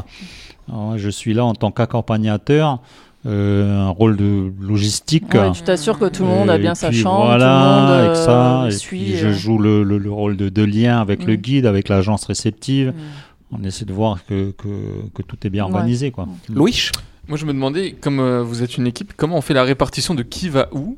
Alors, 0.69 0.99
je 0.99 1.08
suis 1.10 1.34
là 1.34 1.44
en 1.44 1.55
tant 1.55 1.70
qu'accompagnateur, 1.70 2.81
euh, 3.26 3.81
un 3.87 3.88
rôle 3.91 4.17
de 4.17 4.53
logistique. 4.61 5.32
Ouais, 5.35 5.50
tu 5.53 5.62
t'assures 5.62 5.99
que 5.99 6.06
tout 6.06 6.23
le 6.23 6.29
monde 6.29 6.50
a 6.50 6.59
bien 6.59 6.75
sa 6.75 6.93
chambre, 6.93 7.26
Voilà, 7.26 7.47
tout 7.47 7.65
le 7.65 7.81
monde 7.81 8.05
avec 8.06 8.17
ça. 8.17 8.62
euh, 8.62 8.67
et 8.69 8.70
suit. 8.73 8.99
puis 9.05 9.17
je 9.17 9.26
euh, 9.29 9.32
joue 9.32 9.59
le, 9.59 9.82
le- 9.82 9.99
le 9.99 10.11
rôle 10.12 10.37
de, 10.37 10.49
de 10.49 10.62
lien 10.62 11.00
avec 11.00 11.25
le 11.25 11.35
Mm. 11.35 11.37
guide, 11.37 11.67
avec 11.67 11.88
l'agence 11.88 12.25
réceptive. 12.26 12.88
Mm. 12.88 13.59
On 13.61 13.65
essaie 13.65 13.85
de 13.85 13.93
voir 13.93 14.25
que, 14.26 14.50
que, 14.53 14.69
que 15.15 15.23
tout 15.23 15.37
est 15.44 15.50
bien 15.50 15.65
Ouais. 15.67 15.73
organisé. 15.75 16.11
Quoi. 16.11 16.29
Louis 16.49 16.91
Moi, 17.29 17.37
je 17.38 17.44
me 17.47 17.53
demandais, 17.53 17.93
comme 18.00 18.20
euh, 18.20 18.43
vous 18.43 18.62
êtes 18.62 18.76
une 18.76 18.87
équipe, 18.87 19.12
comment 19.17 19.37
on 19.37 19.41
fait 19.41 19.55
la 19.55 19.65
répartition 19.65 20.15
de 20.15 20.23
qui 20.23 20.49
va 20.49 20.69
où 20.73 20.97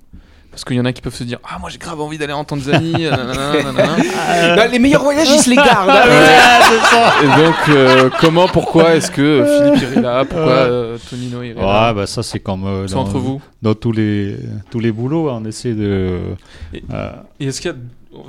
Parce 0.51 0.65
qu'il 0.65 0.77
y 0.77 0.81
en 0.81 0.85
a 0.85 0.93
qui 0.93 1.01
peuvent 1.01 1.15
se 1.15 1.23
dire 1.25 1.39
Ah, 1.49 1.59
moi 1.61 1.71
j'ai 1.71 1.79
grave 1.79 2.01
envie 2.01 2.19
d'aller 2.19 2.33
en 2.33 2.45
Tanzanie. 2.45 3.07
euh, 3.07 3.11
nanana, 3.13 3.63
nanana. 3.73 4.57
Bah, 4.57 4.67
Les 4.67 4.79
meilleurs 4.81 5.05
voyages, 5.05 5.29
ils 5.31 5.39
se 5.41 5.49
les 5.51 5.57
gardent. 5.57 5.91
hein. 5.91 6.03
Et 7.23 7.27
donc, 7.43 7.55
euh, 7.69 8.11
comment, 8.21 8.49
pourquoi 8.49 8.95
est-ce 8.97 9.11
que 9.11 9.45
Philippe 9.77 9.83
irait 9.93 10.03
là 10.03 10.25
Pourquoi 10.25 10.49
euh, 10.53 10.99
Tonino 11.09 11.43
irait 11.43 11.55
Ouais, 11.61 11.67
là 11.67 11.93
bah 11.95 12.07
ça 12.07 12.23
c'est 12.23 12.41
comme 12.41 12.67
euh, 12.67 12.87
C'est 12.89 12.95
dans, 12.95 13.03
entre 13.03 13.19
vous. 13.19 13.41
dans 13.63 13.75
tous 13.75 13.93
les 13.93 14.37
tous 14.71 14.81
les 14.81 14.91
boulots, 14.93 15.31
on 15.31 15.45
essaie 15.45 15.75
de. 15.75 16.19
Et- 16.75 16.83
euh, 16.93 17.11
Et 17.39 17.47
est-ce 17.47 17.61
qu'il 17.61 17.71
y 17.71 17.75
a 17.75 17.77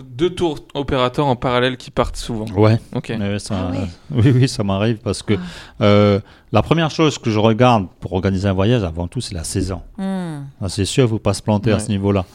deux 0.03 0.29
tours 0.29 0.59
opérateurs 0.73 1.27
en 1.27 1.35
parallèle 1.35 1.77
qui 1.77 1.91
partent 1.91 2.15
souvent 2.17 2.45
ouais. 2.55 2.79
Ok. 2.95 3.13
Ça, 3.39 3.71
Ah. 3.73 3.77
Oui, 4.11 4.31
oui, 4.35 4.47
ça 4.47 4.63
m'arrive 4.63 4.97
parce 4.97 5.21
que 5.23 5.35
euh, 5.81 6.19
la 6.51 6.61
première 6.61 6.91
chose 6.91 7.17
que 7.17 7.29
je 7.29 7.39
regarde 7.39 7.87
pour 7.99 8.13
organiser 8.13 8.47
un 8.47 8.53
voyage, 8.53 8.83
avant 8.83 9.07
tout, 9.07 9.21
c'est 9.21 9.35
la 9.35 9.43
saison. 9.43 9.81
Hmm. 9.97 10.41
Ah, 10.61 10.69
C'est 10.69 10.85
sûr, 10.85 11.03
il 11.03 11.07
ne 11.07 11.11
faut 11.11 11.19
pas 11.19 11.33
se 11.33 11.41
planter 11.41 11.71
à 11.71 11.79
ce 11.79 11.89
niveau-là. 11.89 12.25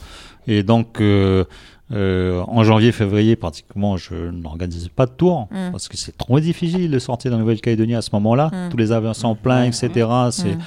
Et 0.47 0.63
donc, 0.63 1.01
euh, 1.01 1.45
euh, 1.93 2.43
en 2.49 2.65
janvier, 2.65 2.93
février, 2.93 3.37
pratiquement, 3.37 3.97
je 3.97 4.15
n'organise 4.31 4.89
pas 4.89 5.07
de 5.07 5.13
tour 5.13 5.49
Mm. 5.51 5.71
parce 5.73 5.87
que 5.89 5.97
c'est 5.97 6.17
trop 6.17 6.41
difficile 6.41 6.91
de 6.91 6.99
sortir 6.99 7.31
de 7.31 7.37
la 7.37 7.41
Nouvelle-Calédonie 7.43 7.95
à 7.95 8.03
ce 8.03 8.11
moment-là. 8.15 8.51
Mm. 8.53 8.71
Tous 8.71 8.77
les 8.77 8.91
avions 8.93 9.15
sont 9.15 9.35
pleins, 9.37 9.65
etc. 9.65 9.91
C'est, 10.31 10.55
Mm. 10.55 10.59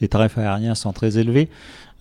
Les 0.00 0.08
tarifs 0.08 0.38
aériens 0.38 0.74
sont 0.74 0.92
très 0.92 1.18
élevés. 1.18 1.48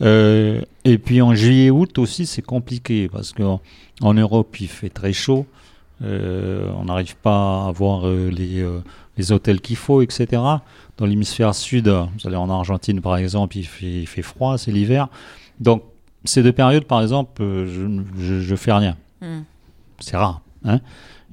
Euh, 0.02 0.62
et 0.86 0.98
puis 0.98 1.22
en 1.22 1.34
juillet, 1.34 1.70
août 1.70 1.98
aussi, 1.98 2.26
c'est 2.26 2.42
compliqué 2.42 3.10
parce 3.10 3.34
qu'en 3.34 3.62
en 4.02 4.14
Europe, 4.14 4.60
il 4.60 4.68
fait 4.68 4.90
très 4.90 5.14
chaud. 5.14 5.46
Euh, 6.04 6.70
on 6.78 6.86
n'arrive 6.86 7.16
pas 7.16 7.64
à 7.64 7.68
avoir 7.70 8.08
euh, 8.08 8.30
les, 8.30 8.64
les 9.18 9.32
hôtels 9.32 9.62
qu'il 9.62 9.76
faut, 9.76 10.02
etc. 10.02 10.42
Dans 10.98 11.06
l'hémisphère 11.06 11.56
sud, 11.56 11.88
vous 11.88 12.28
allez 12.28 12.36
en 12.36 12.50
Argentine 12.50 13.02
par 13.02 13.18
exemple, 13.18 13.58
il 13.58 13.66
fait, 13.66 14.02
il 14.02 14.08
fait 14.08 14.22
froid, 14.22 14.58
c'est 14.58 14.72
l'hiver. 14.72 15.08
Donc 15.60 15.84
ces 16.24 16.44
deux 16.44 16.52
périodes, 16.52 16.86
par 16.86 17.02
exemple, 17.02 17.42
je, 17.42 18.02
je, 18.20 18.42
je 18.42 18.56
fais 18.56 18.74
rien. 18.74 18.96
Hmm. 19.22 19.42
C'est 20.00 20.18
rare. 20.18 20.42
Hein 20.64 20.82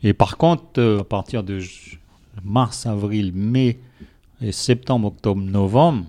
et 0.02 0.12
par 0.12 0.36
contre, 0.36 0.98
à 1.00 1.04
partir 1.04 1.42
de 1.42 1.60
mars, 2.42 2.86
avril, 2.86 3.32
mai 3.34 3.78
et 4.40 4.52
septembre, 4.52 5.08
octobre, 5.08 5.40
novembre, 5.42 6.04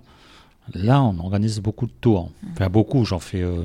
là, 0.73 1.01
on 1.03 1.17
organise 1.19 1.59
beaucoup 1.59 1.85
de 1.85 1.91
tours. 2.01 2.31
Enfin, 2.53 2.69
beaucoup, 2.69 3.05
j'en 3.05 3.19
fais. 3.19 3.41
euh, 3.41 3.63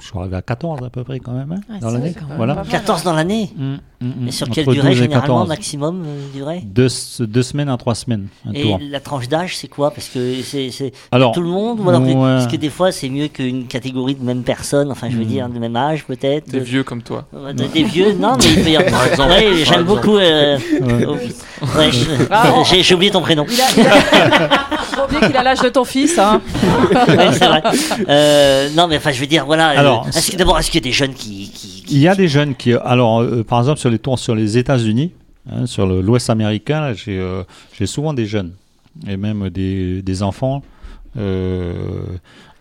je 0.00 0.04
suis 0.06 0.18
arrivé 0.18 0.36
à 0.36 0.42
14 0.42 0.82
à 0.84 0.90
peu 0.90 1.04
près 1.04 1.20
quand 1.20 1.32
même 1.32 1.52
hein, 1.52 1.60
Ah, 1.70 1.78
dans 1.78 1.90
l'année. 1.90 2.14
Voilà. 2.36 2.54
pas 2.54 2.62
mal. 2.62 2.70
14 2.70 3.02
dans 3.04 3.14
l'année? 3.14 3.50
Mm, 4.00 4.06
mm. 4.24 4.28
Et 4.28 4.30
sur 4.30 4.48
quelle 4.50 4.64
12 4.66 4.74
durée 4.74 4.94
généralement 4.94 5.26
14. 5.44 5.48
maximum 5.48 6.04
euh, 6.06 6.18
durée? 6.34 6.60
Deux, 6.64 6.88
deux 7.20 7.42
semaines 7.42 7.68
à 7.68 7.76
trois 7.76 7.94
semaines, 7.94 8.28
un 8.48 8.52
Et 8.52 8.62
tour. 8.62 8.78
la 8.90 9.00
tranche 9.00 9.28
d'âge, 9.28 9.56
c'est 9.56 9.68
quoi? 9.68 9.90
Parce 9.90 10.08
que 10.08 10.36
c'est 10.42 10.70
tout 11.34 11.40
le 11.40 11.48
monde 11.48 11.80
ou 11.80 11.88
alors 11.88 12.00
que- 12.02 12.06
ouais. 12.06 12.14
Parce 12.14 12.46
que 12.46 12.56
des 12.56 12.70
fois, 12.70 12.92
c'est 12.92 13.08
mieux 13.08 13.28
qu'une 13.28 13.66
catégorie 13.66 14.14
de 14.14 14.24
même 14.24 14.42
personne, 14.42 14.90
enfin, 14.90 15.08
je 15.10 15.16
veux 15.16 15.24
Hmm. 15.24 15.28
dire, 15.28 15.48
de 15.48 15.58
même 15.58 15.76
âge 15.76 16.04
peut-être. 16.04 16.48
Des 16.50 16.58
de- 16.60 16.64
vieux 16.64 16.82
comme 16.84 17.02
toi. 17.02 17.24
euh, 17.34 17.52
de- 17.52 17.64
des 17.64 17.84
vieux, 17.84 18.12
non, 18.14 18.36
mais 18.38 18.44
il 18.56 18.62
peut 18.62 18.70
y 18.70 18.76
avoir. 18.76 19.28
Ouais, 19.28 19.64
j'aime 19.64 19.84
beaucoup. 19.84 20.16
euh, 20.16 20.58
Ouais. 21.76 21.90
oh, 22.54 22.62
j'ai 22.70 22.94
oublié 22.94 23.10
ton 23.10 23.20
prénom. 23.22 23.46
Il 23.50 23.60
a, 23.60 23.64
il 23.76 23.86
a... 23.86 24.66
Faut 24.96 25.04
oublier 25.04 25.20
qu'il 25.26 25.36
a 25.36 25.42
l'âge 25.42 25.60
de 25.60 25.68
ton 25.68 25.84
fils. 25.84 26.18
Hein. 26.18 26.40
Ouais, 27.08 27.32
c'est 27.32 27.46
vrai. 27.46 27.62
Euh, 28.08 28.68
non, 28.76 28.86
mais 28.88 28.96
enfin, 28.98 29.12
je 29.12 29.20
veux 29.20 29.26
dire, 29.26 29.44
voilà. 29.46 29.70
euh, 29.70 29.78
Alors, 29.78 30.06
est-ce 30.08 30.30
que 30.30 30.36
d'abord, 30.36 30.58
est-ce 30.58 30.70
qu'il 30.70 30.80
y 30.80 30.84
a 30.84 30.88
des 30.88 30.92
jeunes 30.92 31.14
qui- 31.14 31.50
Il 31.90 31.98
y 31.98 32.08
a 32.08 32.14
des 32.14 32.28
jeunes 32.28 32.54
qui, 32.54 32.72
alors, 32.72 33.20
euh, 33.20 33.42
par 33.44 33.58
exemple, 33.60 33.78
sur 33.78 33.90
les 33.90 33.98
tours 33.98 34.18
sur 34.18 34.34
les 34.34 34.58
États-Unis, 34.58 35.12
Hein, 35.48 35.66
sur 35.66 35.86
l'Ouest 35.86 36.28
américain, 36.28 36.92
j'ai 36.92 37.20
euh, 37.20 37.44
j'ai 37.78 37.86
souvent 37.86 38.12
des 38.12 38.26
jeunes 38.26 38.52
et 39.06 39.16
même 39.16 39.48
des, 39.48 40.02
des 40.02 40.22
enfants. 40.24 40.60
Euh, 41.16 41.72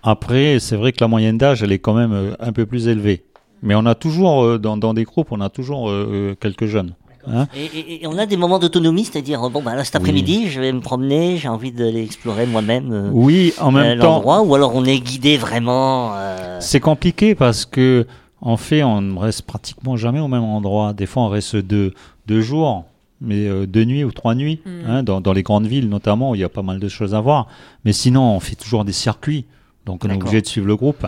après, 0.03 0.59
c'est 0.59 0.75
vrai 0.75 0.91
que 0.91 0.97
la 1.01 1.07
moyenne 1.07 1.37
d'âge, 1.37 1.63
elle 1.63 1.71
est 1.71 1.79
quand 1.79 1.93
même 1.95 2.35
un 2.39 2.51
peu 2.51 2.65
plus 2.67 2.87
élevée. 2.87 3.23
Mais 3.63 3.73
on 3.73 3.85
a 3.87 3.95
toujours, 3.95 4.59
dans, 4.59 4.77
dans 4.77 4.93
des 4.93 5.03
groupes, 5.03 5.29
on 5.31 5.41
a 5.41 5.49
toujours 5.49 5.91
quelques 6.39 6.67
jeunes. 6.67 6.93
hein. 7.27 7.47
Et, 7.55 7.65
et- 7.79 8.03
et 8.03 8.07
on 8.07 8.17
a 8.19 8.27
des 8.27 8.37
moments 8.37 8.59
d'autonomie, 8.59 9.05
c'est-à-dire, 9.05 9.49
bon, 9.49 9.63
bah, 9.63 9.73
là, 9.73 9.83
cet 9.83 9.95
après-midi, 9.95 10.47
je 10.49 10.61
vais 10.61 10.71
me 10.71 10.81
promener, 10.81 11.37
j'ai 11.37 11.47
envie 11.47 11.71
d'aller 11.71 12.03
explorer 12.03 12.45
moi-même 12.45 12.89
euh, 12.93 13.09
Oui, 13.11 13.53
en 13.59 13.69
euh, 13.75 13.81
même 13.81 13.99
temps, 13.99 14.13
l'endroit, 14.17 14.43
ou 14.43 14.53
alors 14.53 14.75
on 14.75 14.85
est 14.85 14.99
guidé 14.99 15.37
vraiment. 15.37 16.11
euh, 16.15 16.57
c'est 16.59 16.79
compliqué 16.79 17.33
parce 17.33 17.65
que, 17.65 18.05
en 18.45 18.55
fait, 18.57 18.83
on 18.83 19.01
ne 19.01 19.17
reste 19.19 19.41
pratiquement 19.41 19.97
jamais 19.97 20.19
au 20.21 20.27
même 20.29 20.43
endroit. 20.43 20.93
Des 20.93 21.05
fois, 21.07 21.23
on 21.23 21.29
reste 21.29 21.55
deux, 21.57 21.93
deux 22.27 22.41
jours, 22.41 22.85
mais 23.19 23.47
euh, 23.47 23.65
deux 23.65 23.83
nuits 23.85 24.03
ou 24.05 24.11
trois 24.11 24.35
nuits, 24.35 24.59
Mm. 24.65 24.69
hein, 24.87 25.03
dans, 25.03 25.19
dans 25.19 25.33
les 25.33 25.43
grandes 25.43 25.67
villes 25.67 25.89
notamment, 25.89 26.31
où 26.31 26.35
il 26.35 26.41
y 26.41 26.43
a 26.45 26.49
pas 26.49 26.61
mal 26.61 26.79
de 26.79 26.87
choses 26.87 27.13
à 27.13 27.19
voir. 27.21 27.47
Mais 27.83 27.91
sinon, 27.93 28.35
on 28.35 28.39
fait 28.39 28.55
toujours 28.55 28.85
des 28.85 28.93
circuits. 28.93 29.45
Donc, 29.85 30.03
on 30.05 30.09
est 30.09 30.15
obligé 30.23 30.41
de 30.41 30.47
suivre 30.47 30.67
le 30.67 30.75
groupe. 30.75 31.03
Mm. 31.03 31.07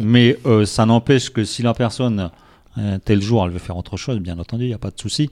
Mais 0.00 0.36
euh, 0.46 0.64
ça 0.66 0.84
n'empêche 0.86 1.30
que 1.30 1.44
si 1.44 1.62
la 1.62 1.74
personne, 1.74 2.30
euh, 2.78 2.98
tel 3.04 3.20
jour, 3.22 3.44
elle 3.44 3.52
veut 3.52 3.58
faire 3.58 3.76
autre 3.76 3.96
chose, 3.96 4.18
bien 4.18 4.38
entendu, 4.38 4.64
il 4.64 4.68
n'y 4.68 4.74
a 4.74 4.78
pas 4.78 4.90
de 4.90 4.98
souci. 5.00 5.30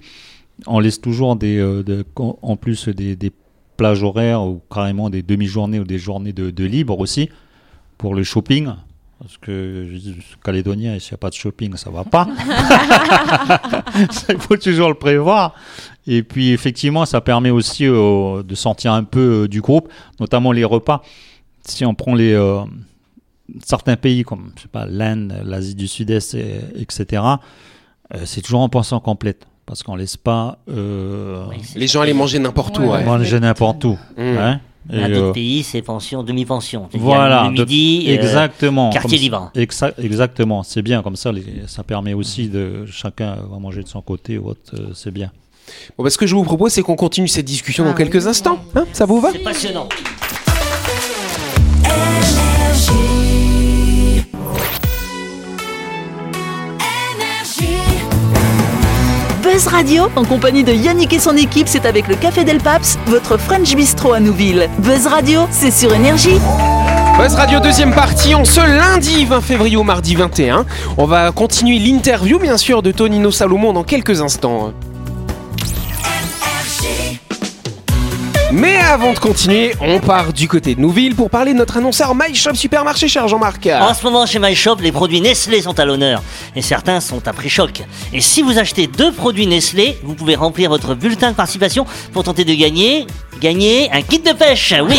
On 0.66 0.80
laisse 0.80 1.00
toujours 1.00 1.36
des, 1.36 1.56
euh, 1.58 1.82
de- 1.82 2.04
en 2.42 2.56
plus 2.56 2.88
des, 2.88 3.14
des 3.16 3.32
plages 3.76 4.02
horaires 4.02 4.42
ou 4.42 4.60
carrément 4.72 5.08
des 5.08 5.22
demi-journées 5.22 5.78
ou 5.80 5.84
des 5.84 5.98
journées 5.98 6.32
de, 6.32 6.50
de 6.50 6.64
libre 6.64 6.98
aussi 6.98 7.28
pour 7.96 8.14
le 8.14 8.22
shopping. 8.24 8.68
Parce 9.20 9.36
que 9.36 9.88
je 9.90 9.96
dis, 9.96 10.16
Calédonien, 10.44 10.96
s'il 11.00 11.12
n'y 11.12 11.14
a 11.16 11.18
pas 11.18 11.30
de 11.30 11.34
shopping, 11.34 11.76
ça 11.76 11.90
va 11.90 12.04
pas. 12.04 12.28
Il 14.28 14.38
faut 14.38 14.56
toujours 14.56 14.88
le 14.88 14.94
prévoir. 14.94 15.54
Et 16.06 16.22
puis 16.22 16.50
effectivement, 16.52 17.04
ça 17.04 17.20
permet 17.20 17.50
aussi 17.50 17.84
euh, 17.86 18.42
de 18.42 18.54
sortir 18.54 18.92
un 18.92 19.04
peu 19.04 19.44
euh, 19.44 19.48
du 19.48 19.60
groupe, 19.60 19.88
notamment 20.20 20.52
les 20.52 20.64
repas. 20.64 21.02
Si 21.66 21.84
on 21.84 21.94
prend 21.94 22.14
les, 22.14 22.32
euh, 22.32 22.60
certains 23.64 23.96
pays 23.96 24.22
comme 24.22 24.52
je 24.56 24.62
sais 24.62 24.68
pas 24.68 24.86
l'Inde, 24.86 25.34
l'Asie 25.44 25.74
du 25.74 25.88
Sud-Est, 25.88 26.34
et- 26.34 26.60
etc. 26.76 27.22
euh, 28.14 28.18
c'est 28.24 28.40
toujours 28.40 28.60
en 28.60 28.68
poisson 28.68 29.00
complète 29.00 29.46
parce 29.66 29.82
qu'on 29.82 29.96
laisse 29.96 30.16
pas 30.16 30.58
euh, 30.70 31.44
Oui, 31.50 31.56
Les 31.76 31.86
gens 31.88 32.00
allaient 32.00 32.14
manger 32.14 32.38
n'importe 32.38 32.78
où. 32.78 32.82
Ouais, 32.82 32.88
ouais. 32.88 32.96
ouais. 32.98 33.04
manger 33.04 33.40
n'importe 33.40 33.84
où. 33.84 33.98
Mm. 34.16 34.22
hein. 34.38 34.60
Et, 34.90 35.00
Dans 35.00 35.08
d'autres 35.08 35.20
euh, 35.26 35.32
pays, 35.32 35.62
c'est 35.62 35.82
pension, 35.82 36.22
demi-pension. 36.22 36.88
Voilà, 36.94 37.44
Le 37.44 37.50
midi, 37.50 38.04
de- 38.06 38.10
euh, 38.10 38.14
exactement. 38.14 38.90
quartier 38.90 39.18
libre. 39.18 39.50
exa- 39.54 39.92
exactement, 40.02 40.62
c'est 40.62 40.80
bien 40.82 41.02
comme 41.02 41.16
ça. 41.16 41.30
les- 41.30 41.44
ça 41.66 41.82
permet 41.82 42.14
aussi 42.14 42.48
de 42.48 42.86
chacun 42.86 43.36
va 43.50 43.58
manger 43.58 43.82
de 43.82 43.88
son 43.88 44.00
côté 44.00 44.38
ou 44.38 44.48
autre. 44.48 44.60
euh, 44.74 44.92
c'est 44.94 45.10
bien. 45.10 45.30
Bon, 45.98 46.04
bah, 46.04 46.08
ce 46.10 46.16
que 46.16 46.26
je 46.26 46.34
vous 46.34 46.44
propose, 46.44 46.72
c'est 46.72 46.80
qu'on 46.82 46.96
continue 46.96 47.28
cette 47.28 47.44
discussion 47.44 47.84
Ah 47.86 47.90
dans 47.90 47.94
quelques 47.94 48.22
oui. 48.24 48.28
instants. 48.28 48.58
Hein, 48.74 48.86
ça 48.94 49.04
vous 49.04 49.20
va? 49.20 49.30
C'est 49.32 49.40
passionnant. 49.40 49.88
Buzz 59.58 59.66
Radio, 59.66 60.04
en 60.14 60.24
compagnie 60.24 60.62
de 60.62 60.72
Yannick 60.72 61.12
et 61.12 61.18
son 61.18 61.36
équipe, 61.36 61.66
c'est 61.66 61.84
avec 61.84 62.06
le 62.06 62.14
Café 62.14 62.44
Del 62.44 62.58
Paps, 62.58 62.96
votre 63.08 63.36
French 63.36 63.74
Bistro 63.74 64.12
à 64.12 64.20
Nouville. 64.20 64.70
Buzz 64.78 65.08
Radio, 65.08 65.48
c'est 65.50 65.72
sur 65.72 65.92
Énergie. 65.92 66.38
Buzz 67.18 67.34
Radio 67.34 67.58
deuxième 67.58 67.92
partie 67.92 68.36
en 68.36 68.44
ce 68.44 68.60
lundi 68.60 69.24
20 69.24 69.40
février 69.40 69.76
au 69.76 69.82
mardi 69.82 70.14
21. 70.14 70.64
On 70.96 71.06
va 71.06 71.32
continuer 71.32 71.80
l'interview 71.80 72.38
bien 72.38 72.56
sûr 72.56 72.82
de 72.82 72.92
Tonino 72.92 73.32
Salomon 73.32 73.72
dans 73.72 73.82
quelques 73.82 74.20
instants. 74.20 74.72
Mais 78.50 78.78
avant 78.78 79.12
de 79.12 79.18
continuer, 79.18 79.74
on 79.80 80.00
part 80.00 80.32
du 80.32 80.48
côté 80.48 80.74
de 80.74 80.80
Nouville 80.80 81.14
pour 81.14 81.28
parler 81.28 81.52
de 81.52 81.58
notre 81.58 81.76
annonceur 81.76 82.14
My 82.14 82.34
Shop 82.34 82.54
Supermarché, 82.54 83.06
cher 83.06 83.28
Jean-Marc. 83.28 83.68
En 83.80 83.92
ce 83.92 84.02
moment, 84.04 84.24
chez 84.24 84.38
MyShop, 84.38 84.76
les 84.80 84.90
produits 84.90 85.20
Nestlé 85.20 85.60
sont 85.60 85.78
à 85.78 85.84
l'honneur. 85.84 86.22
Et 86.56 86.62
certains 86.62 87.00
sont 87.00 87.26
à 87.28 87.32
prix 87.34 87.50
choc. 87.50 87.82
Et 88.14 88.22
si 88.22 88.40
vous 88.40 88.58
achetez 88.58 88.86
deux 88.86 89.12
produits 89.12 89.46
Nestlé, 89.46 89.98
vous 90.02 90.14
pouvez 90.14 90.34
remplir 90.34 90.70
votre 90.70 90.94
bulletin 90.94 91.30
de 91.32 91.36
participation 91.36 91.84
pour 92.14 92.24
tenter 92.24 92.44
de 92.44 92.54
gagner. 92.54 93.06
Gagner 93.40 93.88
un 93.92 94.02
kit 94.02 94.18
de 94.18 94.32
pêche, 94.32 94.74
oui, 94.88 94.98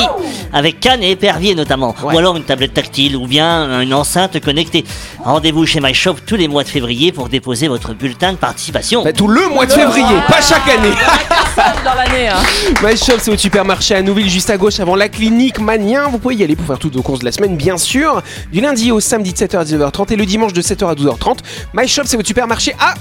avec 0.53 0.79
canne 0.79 1.03
et 1.03 1.11
épervier 1.11 1.55
notamment, 1.55 1.93
Ouais. 2.01 2.15
ou 2.15 2.17
alors 2.19 2.37
une 2.37 2.43
tablette 2.45 2.73
tactile, 2.73 3.17
ou 3.17 3.27
bien 3.27 3.81
une 3.81 3.93
enceinte 3.93 4.39
connectée. 4.39 4.85
Rendez-vous 5.25 5.65
chez 5.65 5.81
MyShop 5.81 6.13
tous 6.25 6.37
les 6.37 6.47
mois 6.47 6.63
de 6.63 6.69
février 6.69 7.11
pour 7.11 7.27
déposer 7.27 7.67
votre 7.67 7.93
bulletin 7.93 8.31
de 8.31 8.37
participation. 8.37 9.03
Bah, 9.03 9.11
tout 9.11 9.27
le 9.27 9.45
mois 9.49 9.65
de 9.65 9.73
février, 9.73 10.05
pas 10.29 10.39
chaque 10.41 10.69
année. 10.69 10.93
Dans 11.83 11.93
l'année, 11.93 12.29
hein. 12.29 12.37
My 12.81 12.95
Shop, 12.95 13.15
c'est 13.19 13.31
au 13.31 13.37
supermarché 13.37 13.93
à 13.93 14.01
Nouville, 14.01 14.29
juste 14.29 14.49
à 14.49 14.57
gauche 14.57 14.79
avant 14.79 14.95
la 14.95 15.09
clinique 15.09 15.59
Manien. 15.59 16.07
Vous 16.07 16.17
pouvez 16.17 16.35
y 16.35 16.43
aller 16.43 16.55
pour 16.55 16.65
faire 16.65 16.79
toutes 16.79 16.95
vos 16.95 17.01
courses 17.01 17.19
de 17.19 17.25
la 17.25 17.33
semaine, 17.33 17.57
bien 17.57 17.77
sûr. 17.77 18.21
Du 18.51 18.61
lundi 18.61 18.91
au 18.91 18.99
samedi 19.01 19.33
de 19.33 19.37
7h 19.37 19.57
à 19.57 19.63
19h30 19.65 20.13
et 20.13 20.15
le 20.15 20.25
dimanche 20.25 20.53
de 20.53 20.61
7h 20.61 20.89
à 20.89 20.93
12h30. 20.93 21.39
My 21.73 21.87
Shop, 21.87 22.03
c'est 22.05 22.15
votre 22.15 22.27
supermarché 22.27 22.73
à 22.79 22.93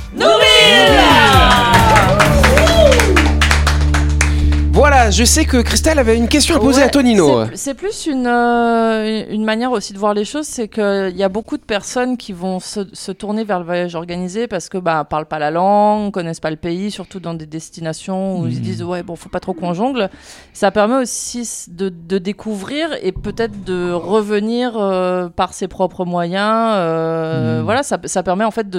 Voilà, 4.78 5.10
je 5.10 5.24
sais 5.24 5.44
que 5.44 5.56
Christelle 5.56 5.98
avait 5.98 6.16
une 6.16 6.28
question 6.28 6.54
à 6.54 6.60
poser 6.60 6.82
Ouais, 6.82 6.86
à 6.86 6.88
Tonino. 6.88 7.46
c'est- 7.54 7.74
plus 7.74 8.06
une, 8.06 8.28
euh, 8.28 9.24
une 9.28 9.44
manière 9.44 9.72
aussi 9.72 9.92
de 9.92 9.98
voir 9.98 10.14
les 10.14 10.24
choses, 10.24 10.46
c'est 10.46 10.68
qu'il 10.68 11.16
y 11.16 11.22
a 11.24 11.28
beaucoup 11.28 11.56
de 11.56 11.62
personnes 11.64 12.16
qui 12.16 12.32
vont 12.32 12.60
se, 12.60 12.80
se 12.92 13.10
tourner 13.10 13.42
vers 13.42 13.58
le 13.58 13.64
voyage 13.64 13.96
organisé 13.96 14.46
parce 14.46 14.68
que 14.68 14.78
bah 14.78 15.02
parlent 15.02 15.26
pas 15.26 15.40
la 15.40 15.50
langue, 15.50 16.12
connaissent 16.12 16.38
pas 16.38 16.50
le 16.50 16.56
pays, 16.56 16.92
surtout 16.92 17.18
dans 17.18 17.34
des 17.34 17.44
destinations 17.46 18.38
où 18.38 18.46
ils 18.46 18.54
se 18.54 18.60
disent 18.60 18.82
ouais 18.84 19.02
bon 19.02 19.16
faut 19.16 19.28
pas 19.28 19.40
trop 19.40 19.52
qu'on 19.52 19.74
jongle. 19.74 20.10
Ça 20.52 20.70
permet 20.70 20.94
aussi 21.02 21.64
de, 21.68 21.88
de 21.88 22.18
découvrir 22.18 22.90
et 23.02 23.10
peut-être 23.10 23.64
de 23.64 23.90
revenir 23.90 24.74
euh, 24.76 25.28
par 25.28 25.54
ses 25.54 25.66
propres 25.66 26.04
moyens. 26.04 26.70
euh, 26.76 27.58
Mhm. 27.58 27.64
Voilà, 27.64 27.82
ça, 27.82 27.98
ça 28.04 28.22
permet 28.22 28.44
en 28.44 28.52
fait 28.52 28.70
de- 28.70 28.78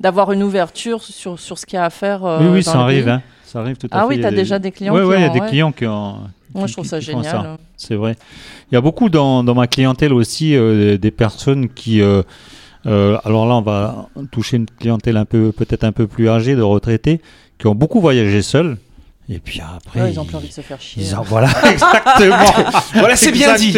d'avoir 0.00 0.32
une 0.32 0.42
ouverture 0.42 1.00
sur, 1.04 1.38
sur 1.38 1.58
ce 1.58 1.64
qu'il 1.66 1.76
y 1.76 1.80
a 1.80 1.84
à 1.84 1.90
faire. 1.90 2.24
euh, 2.24 2.40
oui, 2.40 2.46
oui, 2.54 2.64
dans 2.64 2.72
ça 2.72 2.80
arrive. 2.80 3.04
pays. 3.04 3.12
hein. 3.12 3.22
Ça 3.52 3.60
arrive 3.60 3.76
tout 3.76 3.86
à 3.90 3.98
Ah 3.98 4.00
fait. 4.02 4.06
oui, 4.14 4.20
tu 4.20 4.24
as 4.26 4.30
déjà 4.30 4.58
des 4.58 4.70
clients 4.70 4.94
ouais, 4.94 5.02
il 5.18 5.20
y 5.20 5.24
a 5.24 5.30
ont- 5.30 5.34
des 5.34 5.40
ouais. 5.40 5.48
clients 5.48 5.72
qui 5.72 5.84
ont. 5.86 6.20
Moi, 6.54 6.62
qui- 6.64 6.68
je 6.68 6.72
trouve 6.72 6.86
ça 6.86 7.00
génial. 7.00 7.58
C'est 7.76 7.96
vrai. 7.96 8.16
Il 8.70 8.74
y 8.74 8.78
a 8.78 8.80
beaucoup 8.80 9.10
dans, 9.10 9.44
dans 9.44 9.54
ma 9.54 9.66
clientèle 9.66 10.14
aussi 10.14 10.56
euh, 10.56 10.96
des 10.96 11.10
personnes 11.10 11.68
qui. 11.68 12.00
euh, 12.00 12.22
euh, 12.86 13.18
alors 13.24 13.46
là, 13.46 13.54
on 13.56 13.60
va 13.62 14.08
toucher 14.30 14.56
une 14.56 14.66
clientèle 14.66 15.16
un 15.18 15.26
peu, 15.26 15.52
peut-être 15.52 15.84
un 15.84 15.92
peu 15.92 16.06
plus 16.06 16.28
âgée, 16.30 16.54
de 16.56 16.62
retraités, 16.62 17.20
qui 17.58 17.66
ont 17.66 17.74
beaucoup 17.74 18.00
voyagé 18.00 18.40
seuls. 18.40 18.78
Et 19.28 19.38
puis 19.38 19.60
après. 19.60 20.02
Ouais, 20.02 20.12
ils 20.12 20.18
ont 20.20 20.24
plus 20.24 20.36
envie 20.36 20.48
de 20.48 20.52
se 20.52 20.60
faire 20.60 20.80
chier. 20.80 21.04
ils 21.04 21.14
en- 21.14 21.22
voilà, 21.22 21.48
exactement. 21.70 22.36
Voilà, 22.94 23.16
c'est 23.16 23.30
bien 23.30 23.54
dit. 23.54 23.74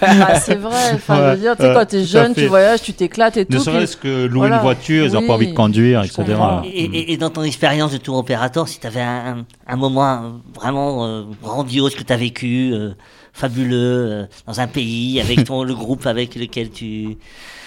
Ah, 0.00 0.40
c'est 0.40 0.54
vrai. 0.56 0.92
Enfin, 0.94 1.16
je 1.16 1.20
veux 1.22 1.28
Ouais, 1.30 1.36
dire, 1.36 1.56
tu 1.56 1.62
sais, 1.62 1.68
euh, 1.68 1.74
quand 1.74 1.86
t'es 1.86 2.04
jeune, 2.04 2.34
tu 2.34 2.46
voyages, 2.46 2.82
tu 2.82 2.92
t'éclates 2.94 3.36
et 3.36 3.40
Ne 3.48 3.56
tout. 3.56 3.62
serait-ce 3.62 3.96
que 3.96 4.24
louer 4.26 4.40
voilà. 4.48 4.56
une 4.56 4.62
voiture, 4.62 5.04
ils 5.06 5.12
n'ont 5.12 5.26
pas 5.26 5.34
envie 5.34 5.48
de 5.48 5.54
conduire, 5.54 6.02
je 6.02 6.08
etc. 6.08 6.22
comprends. 6.28 6.62
Et, 6.64 6.68
et- 6.84 7.12
et 7.12 7.16
dans 7.18 7.30
ton 7.30 7.42
expérience 7.42 7.92
de 7.92 7.98
tour 7.98 8.16
opérateur, 8.16 8.66
si 8.68 8.80
tu 8.80 8.86
avais 8.86 9.02
un, 9.02 9.44
un 9.68 9.76
moment 9.76 10.40
vraiment 10.54 11.06
euh, 11.06 11.22
grandiose 11.42 11.94
que 11.94 12.02
tu 12.02 12.12
as 12.12 12.16
vécu, 12.16 12.72
euh, 12.72 12.90
fabuleux, 13.34 13.76
euh, 14.10 14.26
dans 14.46 14.60
un 14.60 14.66
pays, 14.66 15.20
avec 15.20 15.44
ton, 15.44 15.62
le 15.62 15.74
groupe 15.74 16.06
avec 16.06 16.34
lequel 16.34 16.70
tu. 16.70 17.18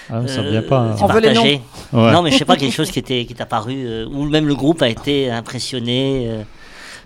Ah, 0.10 0.24
ça 0.28 0.42
euh, 0.42 0.50
vient 0.50 0.62
pas. 0.64 0.96
tu 0.98 1.04
On 1.04 1.08
veut 1.08 1.22
les. 1.22 1.30
Ouais. 1.38 1.62
Non, 1.94 2.22
mais 2.24 2.32
je 2.32 2.38
sais 2.38 2.44
pas, 2.46 2.58
quelque 2.58 2.74
chose 2.76 2.92
qui 2.92 3.00
était- 3.00 3.24
qui 3.26 3.36
t'a 3.36 3.46
paru, 3.46 3.76
euh, 3.86 4.06
ou 4.12 4.26
même 4.26 4.48
le 4.48 4.56
groupe 4.56 4.82
a 4.82 4.90
été 4.90 5.30
impressionné, 5.32 6.26
euh, 6.28 6.42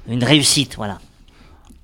une 0.07 0.23
réussite, 0.23 0.75
voilà. 0.77 0.97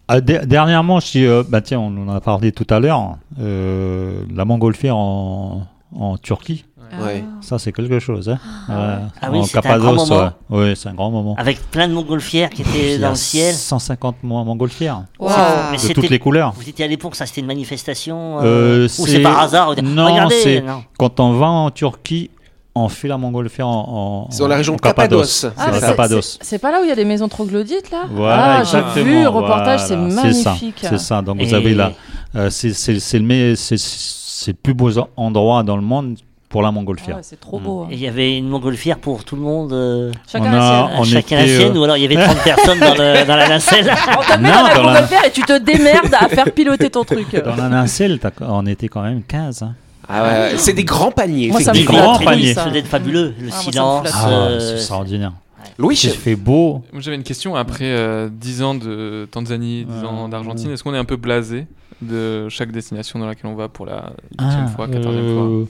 Ah, 0.08 0.20
de- 0.22 0.42
dernièrement, 0.46 1.00
suis, 1.00 1.26
euh, 1.26 1.44
bah 1.48 1.62
tiens, 1.62 1.80
on 1.80 2.08
en 2.08 2.14
a 2.14 2.20
parlé 2.22 2.52
tout 2.52 2.68
à 2.70 2.80
l'heure, 2.80 3.18
euh, 3.40 4.24
la 4.34 4.44
montgolfière 4.46 4.98
en, 4.98 5.66
en 5.96 6.18
Turquie, 6.18 6.66
Ouais. 7.02 7.24
ça 7.42 7.58
c'est 7.58 7.72
quelque 7.72 7.98
chose. 8.00 8.30
Hein. 8.30 8.38
Ouais, 8.70 8.76
Ah 9.22 9.30
oui, 9.32 9.40
en 9.40 9.44
c'était 9.46 9.68
un 9.70 9.80
grand 9.80 9.92
Cappadoce, 9.96 10.10
moment. 10.10 10.32
ouais. 10.50 10.58
Ouais, 10.60 10.74
c'est 10.76 10.90
un 10.90 10.94
grand 10.94 11.10
moment. 11.10 11.36
Avec 11.40 11.60
plein 11.72 11.88
de 11.88 11.94
montgolfières 11.94 12.50
qui 12.52 12.62
étaient 12.62 13.00
dans 13.00 13.10
le 13.10 13.16
ciel. 13.16 13.56
150 13.56 14.18
mo- 14.24 14.44
montgolfières 14.44 15.06
Wow. 15.18 15.30
De 15.72 15.78
c'était- 15.78 15.94
toutes 15.96 16.10
les 16.12 16.20
couleurs. 16.20 16.52
Vous 16.56 16.70
étiez 16.70 16.86
allé 16.86 16.98
pour 16.98 17.16
ça, 17.16 17.26
c'était 17.26 17.42
une 17.42 17.48
manifestation 17.48 18.40
euh, 18.42 18.44
Euh, 18.44 18.86
Ou 18.86 18.88
c'est- 18.90 19.08
c'est 19.14 19.22
par 19.22 19.40
hasard 19.40 19.74
Non, 19.82 20.06
Regardez, 20.12 20.36
c'est- 20.36 20.62
non. 20.62 20.84
Quand 21.00 21.20
on 21.20 21.34
va 21.34 21.48
en 21.48 21.72
Turquie, 21.72 22.30
on 22.76 22.90
fait 22.90 23.08
la 23.08 23.18
montgolfière 23.18 23.68
en, 23.68 24.26
en 24.28 24.32
C'est 24.32 24.40
dans 24.40 24.48
la 24.48 24.56
région 24.56 24.74
en 24.74 24.78
de 24.78 24.82
Cappadoce. 24.82 25.30
C'est 25.32 25.52
Ah, 25.58 25.70
c'est- 25.74 25.80
Cappadoce. 25.82 26.38
c'est- 26.42 26.48
C'est 26.48 26.58
pas 26.60 26.72
là 26.72 26.80
où 26.82 26.84
il 26.84 26.90
y 26.90 26.92
a 26.92 26.96
les 26.96 27.06
maisons 27.06 27.28
troglodytes, 27.28 27.92
là? 27.92 28.04
Voilà, 28.10 28.62
Ah, 28.62 28.64
j'ai 28.96 29.04
vu 29.04 29.22
le 29.22 29.28
reportage, 29.30 29.82
c'est 29.82 29.96
voilà, 29.96 30.14
magnifique. 30.24 30.80
ça, 30.82 30.90
C'est 30.90 30.98
ça. 31.00 31.22
Donc 31.22 31.38
vous 31.42 31.52
Et- 31.52 31.56
avez 31.56 31.74
là, 31.76 31.92
euh, 32.36 32.50
c'est 32.50 32.74
c'est- 32.74 33.00
c'est 33.00 33.20
le, 33.20 33.56
c'est- 33.56 33.78
c'est 33.78 34.54
plus 34.54 34.74
beau 34.74 34.90
endroit 35.18 35.62
dans 35.64 35.76
le 35.76 35.84
monde 35.84 36.18
pour 36.50 36.62
la 36.64 36.68
Ah 36.68 36.72
montgolfière. 36.72 37.16
ouais, 37.18 37.22
c'est 37.24 37.40
trop 37.40 37.60
Mm. 37.60 37.64
beau. 37.64 37.82
hein. 37.84 37.88
Et 37.92 37.94
il 37.96 38.00
y 38.02 38.08
avait 38.08 38.38
une 38.38 38.48
montgolfière 38.50 38.98
pour 39.00 39.24
tout 39.24 39.36
le 39.36 39.42
monde 39.42 39.72
euh, 39.74 40.12
Chacun 40.32 40.50
on 40.50 40.56
la 40.56 40.84
a- 40.86 40.90
sienne. 41.04 41.06
Chacun 41.06 41.36
la 41.38 41.48
sienne, 41.48 41.76
euh, 41.78 41.80
ou 41.80 41.84
alors 41.84 41.98
il 41.98 42.02
y 42.04 42.06
avait 42.06 42.24
30 42.26 42.44
personnes 42.44 42.80
dans, 42.80 42.94
le- 42.94 43.26
dans 43.28 43.36
la 43.36 43.50
nacelle 43.50 43.92
On 44.20 44.22
t'a 44.24 44.38
mis 44.38 44.44
Non, 44.46 44.52
dans 44.76 44.84
la 44.84 44.94
montgolfière 44.94 45.26
et 45.26 45.32
tu 45.32 45.42
te 45.44 45.58
démerdes 45.60 46.14
à 46.20 46.28
faire 46.28 46.52
piloter 46.52 46.90
ton 46.90 47.04
truc. 47.04 47.36
Dans 47.44 47.56
la 47.56 47.70
nacelle, 47.70 48.20
on 48.42 48.66
était 48.66 48.88
quand 48.88 49.02
même 49.04 49.22
15. 49.24 49.62
hein. 49.64 49.74
Ah 50.08 50.24
ouais, 50.24 50.58
c'est 50.58 50.74
des 50.74 50.84
grands 50.84 51.12
paniers. 51.12 51.50
Moi, 51.50 51.62
ça 51.62 51.72
me 51.74 51.78
Des 51.80 51.84
grands 51.86 52.16
flatte, 52.16 52.26
paniers. 52.26 52.54
ça. 52.54 52.64
Ça 52.64 52.70
devait 52.70 52.80
être 52.80 52.88
fabuleux, 52.88 53.34
le 53.40 53.50
Ah, 53.52 53.56
silence. 53.56 54.08
Ah, 54.14 54.30
euh, 54.30 54.60
c'est 54.60 54.74
extraordinaire. 54.76 55.32
Louis, 55.78 55.96
Il 56.04 56.10
fait 56.12 56.36
beau. 56.36 56.84
Moi, 56.92 57.02
J'avais 57.02 57.16
une 57.16 57.24
question. 57.24 57.56
Après 57.56 57.86
euh, 57.86 58.30
10 58.32 58.62
ans 58.64 58.76
de 58.76 59.28
Tanzanie, 59.32 59.86
10 59.86 60.02
Ouais. 60.02 60.08
ans 60.08 60.28
d'Argentine, 60.30 60.72
est-ce 60.72 60.84
qu'on 60.84 60.94
est 60.94 60.98
un 61.00 61.06
peu 61.06 61.16
blasé 61.16 61.68
de 62.02 62.48
chaque 62.50 62.72
destination 62.72 63.18
dans 63.20 63.26
laquelle 63.28 63.50
on 63.50 63.56
va 63.56 63.70
pour 63.70 63.86
la 63.86 64.12
8 64.40 64.68
fois, 64.76 64.88
14e 64.88 65.34
fois? 65.34 65.44
euh, 65.46 65.66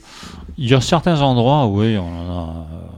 Il 0.58 0.68
y 0.68 0.74
a 0.74 0.80
certains 0.80 1.20
endroits, 1.20 1.66
oui, 1.66 1.96
on 1.96 2.02
en 2.02 2.38
a. 2.38 2.48
euh, 2.48 2.88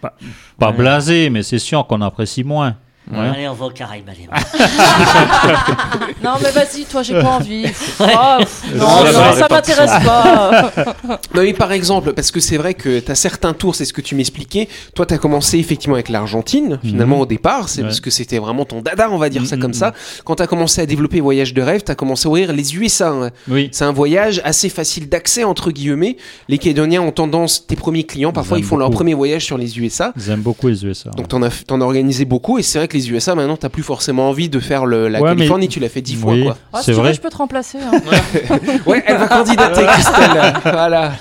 Pas, 0.00 0.14
pas 0.58 0.70
Ouais. 0.70 0.76
blasé, 0.76 1.30
mais 1.30 1.42
c'est 1.42 1.58
sûr 1.58 1.86
qu'on 1.86 2.00
apprécie 2.02 2.42
moins. 2.44 2.74
Ouais. 3.12 3.18
Allez, 3.18 3.48
on 3.48 3.52
va 3.54 3.66
aux 3.66 3.70
Caraïbes, 3.70 4.08
allez. 4.08 4.26
Non, 6.22 6.30
mais 6.42 6.50
vas-y, 6.50 6.84
toi, 6.84 7.02
j'ai 7.02 7.14
pas 7.20 7.32
envie. 7.36 7.62
Pff, 7.64 7.98
non, 8.00 8.86
Ça, 9.06 9.40
non, 9.40 9.46
m'intéresse 9.50 10.04
pas. 10.04 10.72
Non 11.34 11.42
mais 11.42 11.52
par 11.52 11.72
exemple, 11.72 12.12
parce 12.12 12.30
que 12.30 12.40
c'est 12.40 12.56
vrai 12.56 12.74
que 12.74 13.00
tu 13.00 13.10
as 13.10 13.14
certains 13.14 13.52
tours, 13.52 13.74
c'est 13.74 13.84
ce 13.84 13.92
que 13.92 14.00
tu 14.00 14.14
m'expliquais. 14.14 14.68
Toi, 14.94 15.04
tu 15.06 15.14
as 15.14 15.18
commencé 15.18 15.58
effectivement 15.58 15.94
avec 15.96 16.08
l'Argentine, 16.08 16.78
finalement 16.82 17.16
Mhm. 17.16 17.22
au 17.22 17.26
départ, 17.26 17.68
c'est 17.68 17.80
Ouais. 17.82 17.88
parce 17.88 18.00
que 18.00 18.10
c'était 18.10 18.38
vraiment 18.38 18.64
ton 18.64 18.80
dada, 18.80 19.10
on 19.10 19.18
va 19.18 19.28
dire 19.28 19.44
ça 19.46 19.56
Mhm, 19.56 19.62
comme 19.62 19.70
mhm. 19.72 19.74
ça. 19.76 19.92
Quand 20.24 20.36
tu 20.36 20.42
as 20.42 20.46
commencé 20.46 20.80
à 20.80 20.86
développer 20.86 21.20
Voyage 21.20 21.52
de 21.54 21.60
rêve, 21.62 21.82
tu 21.84 21.90
as 21.92 21.94
commencé 21.94 22.26
à 22.26 22.30
ouvrir 22.30 22.52
les 22.52 22.74
USA. 22.76 23.08
hein. 23.10 23.30
Oui. 23.48 23.68
C'est 23.72 23.84
un 23.84 23.92
voyage 23.92 24.40
assez 24.44 24.68
facile 24.68 25.08
d'accès 25.08 25.44
entre 25.44 25.70
guillemets. 25.70 26.16
Les 26.48 26.58
Calédoniens 26.58 27.02
ont 27.02 27.12
tendance, 27.12 27.66
tes 27.66 27.76
premiers 27.76 28.04
clients, 28.04 28.32
parfois 28.32 28.58
Ils 28.58 28.62
ils 28.62 28.66
font 28.66 28.76
leur 28.78 28.90
premier 28.90 29.14
voyage 29.14 29.44
sur 29.44 29.58
les 29.58 29.78
USA. 29.78 30.12
Ils 30.16 30.30
aiment 30.30 30.40
beaucoup 30.40 30.68
les 30.68 30.84
USA. 30.84 31.10
Donc 31.10 31.26
as, 31.42 31.64
t'en 31.66 31.80
as 31.80 31.84
organisé 31.84 32.24
beaucoup 32.24 32.58
et 32.58 32.62
c'est 32.62 32.78
vrai 32.78 32.88
que 32.88 32.93
les 32.94 33.10
USA 33.10 33.34
maintenant 33.34 33.56
t'as 33.56 33.68
plus 33.68 33.82
forcément 33.82 34.28
envie 34.30 34.48
de 34.48 34.58
faire 34.60 34.86
le, 34.86 35.08
la 35.08 35.20
Ouais, 35.20 35.30
mais- 35.30 35.36
Californie, 35.36 35.68
tu 35.68 35.80
l'as 35.80 35.88
fait 35.88 36.00
dix 36.02 36.14
fois 36.16 36.34
quoi. 36.40 36.56
Ah, 36.72 36.78
si 36.78 36.84
C'est 36.86 36.92
tu 36.92 36.96
veux, 36.96 37.02
vrai. 37.02 37.14
je 37.14 37.20
peux 37.20 37.28
te 37.30 37.36
remplacer. 37.36 37.78
hein. 37.78 37.92
Ouais, 38.86 39.02
elle 39.06 39.16
va 39.18 39.28
candidater 39.28 39.84
Christelle. 39.86 40.54
voilà. 40.62 41.12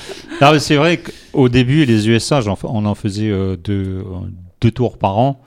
Non, 0.42 0.51
mais 0.53 0.60
c'est 0.60 0.75
vrai 0.75 0.98
qu'au 1.00 1.50
début, 1.50 1.86
les 1.86 2.08
USA, 2.10 2.39
on 2.63 2.86
en 2.86 2.96
faisait 2.96 3.30
euh, 3.30 3.56
deux, 3.56 4.03
deux 4.62 4.72
tours 4.72 4.98
par 4.98 5.18
an. 5.18 5.42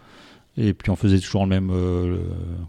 Et 0.59 0.73
puis 0.73 0.89
on 0.91 0.97
faisait 0.97 1.19
toujours 1.19 1.43
le 1.43 1.49
même, 1.51 1.71
euh, 1.71 2.07
le, 2.07 2.21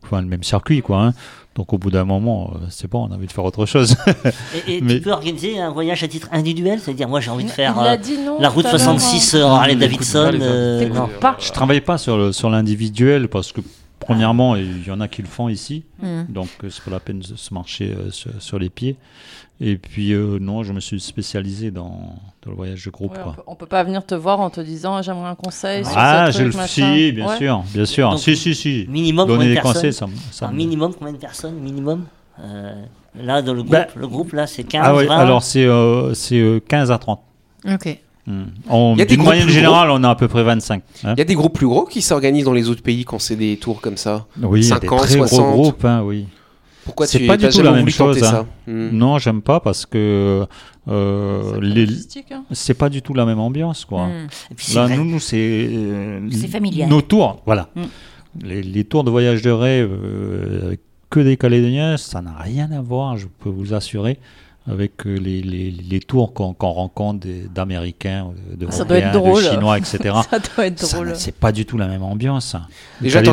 enfin, 0.04 0.20
le 0.22 0.28
même 0.28 0.44
circuit, 0.44 0.82
quoi. 0.82 1.02
hein. 1.04 1.14
Donc 1.58 1.74
au 1.74 1.80
bout 1.80 1.90
d'un 1.90 2.06
moment, 2.06 2.52
euh, 2.54 2.68
c'est 2.70 2.88
bon, 2.90 3.08
on 3.10 3.12
a 3.12 3.16
envie 3.16 3.26
de 3.26 3.32
faire 3.32 3.44
autre 3.44 3.66
chose. 3.66 3.96
Et, 4.68 4.78
et 4.78 4.82
Mais- 4.82 4.94
tu 4.96 5.02
peux 5.02 5.12
organiser 5.12 5.60
un 5.60 5.72
voyage 5.72 6.04
à 6.04 6.08
titre 6.08 6.30
individuel? 6.32 6.80
C'est-à-dire, 6.80 7.10
moi, 7.10 7.20
j'ai 7.20 7.32
envie 7.32 7.46
de 7.46 7.50
faire 7.50 7.80
euh, 7.82 7.98
non. 8.24 8.38
la 8.40 8.48
route 8.50 8.64
tout 8.64 8.70
à 8.70 8.78
l'heure, 8.78 8.80
66 8.82 9.34
hein. 9.34 9.40
euh, 9.40 9.44
Harley 9.46 9.72
Écoute 9.74 9.80
Davidson. 9.82 10.24
pas 10.26 10.32
les 10.32 10.40
euh, 10.44 10.80
invités, 10.82 10.94
non. 10.94 11.04
euh, 11.06 11.20
pas. 11.20 11.36
Je 11.40 11.52
travaille 11.52 11.82
pas 11.82 11.98
sur 11.98 12.50
l'individuel 12.52 13.28
parce 13.28 13.52
que 13.52 13.62
premièrement, 14.08 14.56
il 14.56 14.86
y 14.86 14.92
en 14.92 15.00
a 15.02 15.08
qui 15.08 15.22
le 15.22 15.28
font 15.28 15.50
ici, 15.50 15.84
Hmm. 16.02 16.24
donc 16.30 16.50
euh, 16.64 16.70
c'est 16.70 16.84
pas 16.84 16.92
la 16.92 17.00
peine 17.00 17.20
de 17.20 17.36
se 17.36 17.54
marcher 17.54 17.92
euh, 17.98 18.12
sur, 18.12 18.32
sur 18.40 18.60
les 18.60 18.70
pieds. 18.70 18.96
Et 19.60 19.76
puis 19.78 20.14
euh, 20.14 20.38
non, 20.40 20.62
je 20.64 20.72
me 20.72 20.80
suis 20.80 21.00
spécialisé 21.00 21.72
dans, 21.72 22.16
dans 22.44 22.52
le 22.52 22.56
voyage 22.56 22.86
de 22.86 22.92
groupe. 22.92 23.14
Ouais, 23.14 23.24
on, 23.26 23.32
peut, 23.34 23.42
on 23.48 23.56
peut 23.56 23.66
pas 23.66 23.84
venir 23.84 24.06
te 24.06 24.14
voir 24.14 24.40
en 24.40 24.50
te 24.52 24.62
disant 24.62 25.02
j'aimerais 25.02 25.30
un 25.30 25.36
conseil 25.36 25.84
sur 25.84 25.94
Ah, 25.98 26.30
ce 26.32 26.38
je 26.38 26.44
le 26.44 26.52
machin. 26.52 26.68
si, 26.96 27.12
bien 27.12 27.28
Ouais. 27.28 27.38
sûr, 27.38 27.64
bien 27.74 27.86
sûr. 27.86 28.10
Donc, 28.12 28.20
si, 28.20 28.36
si, 28.36 28.54
si. 28.54 28.86
Minimum 28.88 29.28
Donner 29.28 29.38
combien 29.38 29.50
de 29.50 29.56
des 29.56 29.62
personnes 29.62 29.74
conseils, 29.92 29.94
ça, 30.32 30.46
Un 30.48 30.52
me- 30.52 30.58
minimum 30.58 30.94
combien 30.94 31.14
de 31.14 31.18
personnes 31.18 31.56
Minimum 31.56 32.06
Euh, 32.40 32.74
Là, 33.20 33.42
dans 33.42 33.54
le 33.56 33.64
groupe, 33.64 33.72
Bah, 33.72 33.88
le 33.96 34.08
groupe 34.08 34.34
là, 34.34 34.46
c'est 34.46 34.64
15, 34.64 34.84
Ah 34.86 34.96
oui, 34.96 35.08
20. 35.08 35.18
alors 35.18 35.42
c'est 35.42 35.66
euh, 35.66 36.14
c'est 36.14 36.40
euh, 36.40 36.60
15 36.60 36.92
à 36.92 37.00
30. 37.00 37.20
Ok. 37.68 37.98
Hmm. 38.28 38.44
En- 38.70 38.94
Il 38.96 39.00
y 39.00 39.02
a 39.02 39.06
des 39.06 39.16
D'une 39.16 39.24
moyenne 39.24 39.46
plus 39.46 39.54
générale, 39.54 39.90
on 39.90 40.04
a 40.04 40.10
à 40.10 40.16
peu 40.16 40.28
près 40.28 40.44
25. 40.44 40.84
hein. 41.06 41.14
Il 41.16 41.20
y 41.20 41.22
a 41.22 41.26
des 41.26 41.34
groupes 41.36 41.56
plus 41.56 41.68
gros 41.68 41.86
qui 41.86 42.02
s'organisent 42.02 42.44
dans 42.46 42.52
les 42.54 42.68
autres 42.70 42.84
pays 42.84 43.06
quand 43.06 43.20
c'est 43.20 43.38
des 43.38 43.56
tours 43.58 43.80
comme 43.80 43.96
ça. 43.98 44.26
Oui, 44.42 44.60
il 44.62 44.68
y 44.68 44.72
a 44.74 44.80
des 44.80 44.88
50, 44.88 45.00
très 45.00 45.18
60. 45.18 45.40
gros 45.40 45.52
groupes, 45.64 45.86
hein, 45.86 46.02
oui. 46.04 46.26
Pourquoi 46.84 47.06
C'est 47.08 47.20
tu 47.20 47.26
pas 47.28 47.36
du 47.38 47.48
tout 47.50 47.62
la 47.62 47.72
même 47.72 47.90
chose, 47.90 48.22
hein. 48.24 48.46
Hmm. 48.68 48.90
Non, 48.92 49.18
j'aime 49.18 49.42
pas 49.42 49.60
parce 49.62 49.86
que 49.86 50.46
euh, 50.90 51.54
C'est 51.54 51.62
les- 51.62 51.86
logistique, 51.86 52.32
hein. 52.32 52.44
c'est 52.52 52.74
pas 52.74 52.90
du 52.90 53.02
tout 53.02 53.14
la 53.14 53.26
même 53.26 53.40
ambiance, 53.40 53.86
quoi. 53.86 54.08
Hmm. 54.08 54.28
Et 54.52 54.56
puis, 54.56 54.66
c'est 54.68 54.76
Là, 54.76 54.86
vrai. 54.88 54.98
nous, 54.98 55.06
nous, 55.06 55.20
c'est 55.20 55.70
euh, 55.72 56.30
familial. 56.50 56.90
Nos 56.90 57.02
tours, 57.02 57.42
voilà. 57.46 57.70
Mm. 57.76 57.82
Les, 58.44 58.62
les 58.62 58.84
tours 58.84 59.04
de 59.04 59.10
voyage 59.10 59.42
de 59.42 59.52
rêve 59.52 59.90
euh, 59.92 60.68
avec 60.68 60.80
que 61.10 61.20
des 61.22 61.38
Calédoniens, 61.38 61.98
ça 61.98 62.22
n'a 62.22 62.36
rien 62.38 62.70
à 62.72 62.82
voir, 62.82 63.18
je 63.18 63.28
peux 63.40 63.50
vous 63.50 63.74
assurer, 63.74 64.20
avec 64.70 65.06
euh, 65.06 65.16
les, 65.18 65.42
les, 65.42 65.72
les 65.72 66.00
tours 66.00 66.34
qu'on 66.34 66.54
rencontre 66.60 67.20
des- 67.26 67.48
d'Américains, 67.48 68.32
euh, 68.52 68.56
de, 68.56 68.72
Ça 68.72 68.84
doit 68.84 68.98
être 68.98 69.14
Européens, 69.14 69.14
de 69.14 69.18
drôle. 69.18 69.44
Chinois, 69.44 69.78
etc. 69.96 69.98
Ça 70.30 70.40
doit 70.40 70.66
être 70.68 70.80
Ça, 70.80 70.96
drôle. 70.98 71.14
C'est 71.16 71.36
pas 71.36 71.52
du 71.52 71.66
tout 71.66 71.78
la 71.78 71.88
même 71.88 72.04
ambiance. 72.04 72.56
Déjà, 73.02 73.22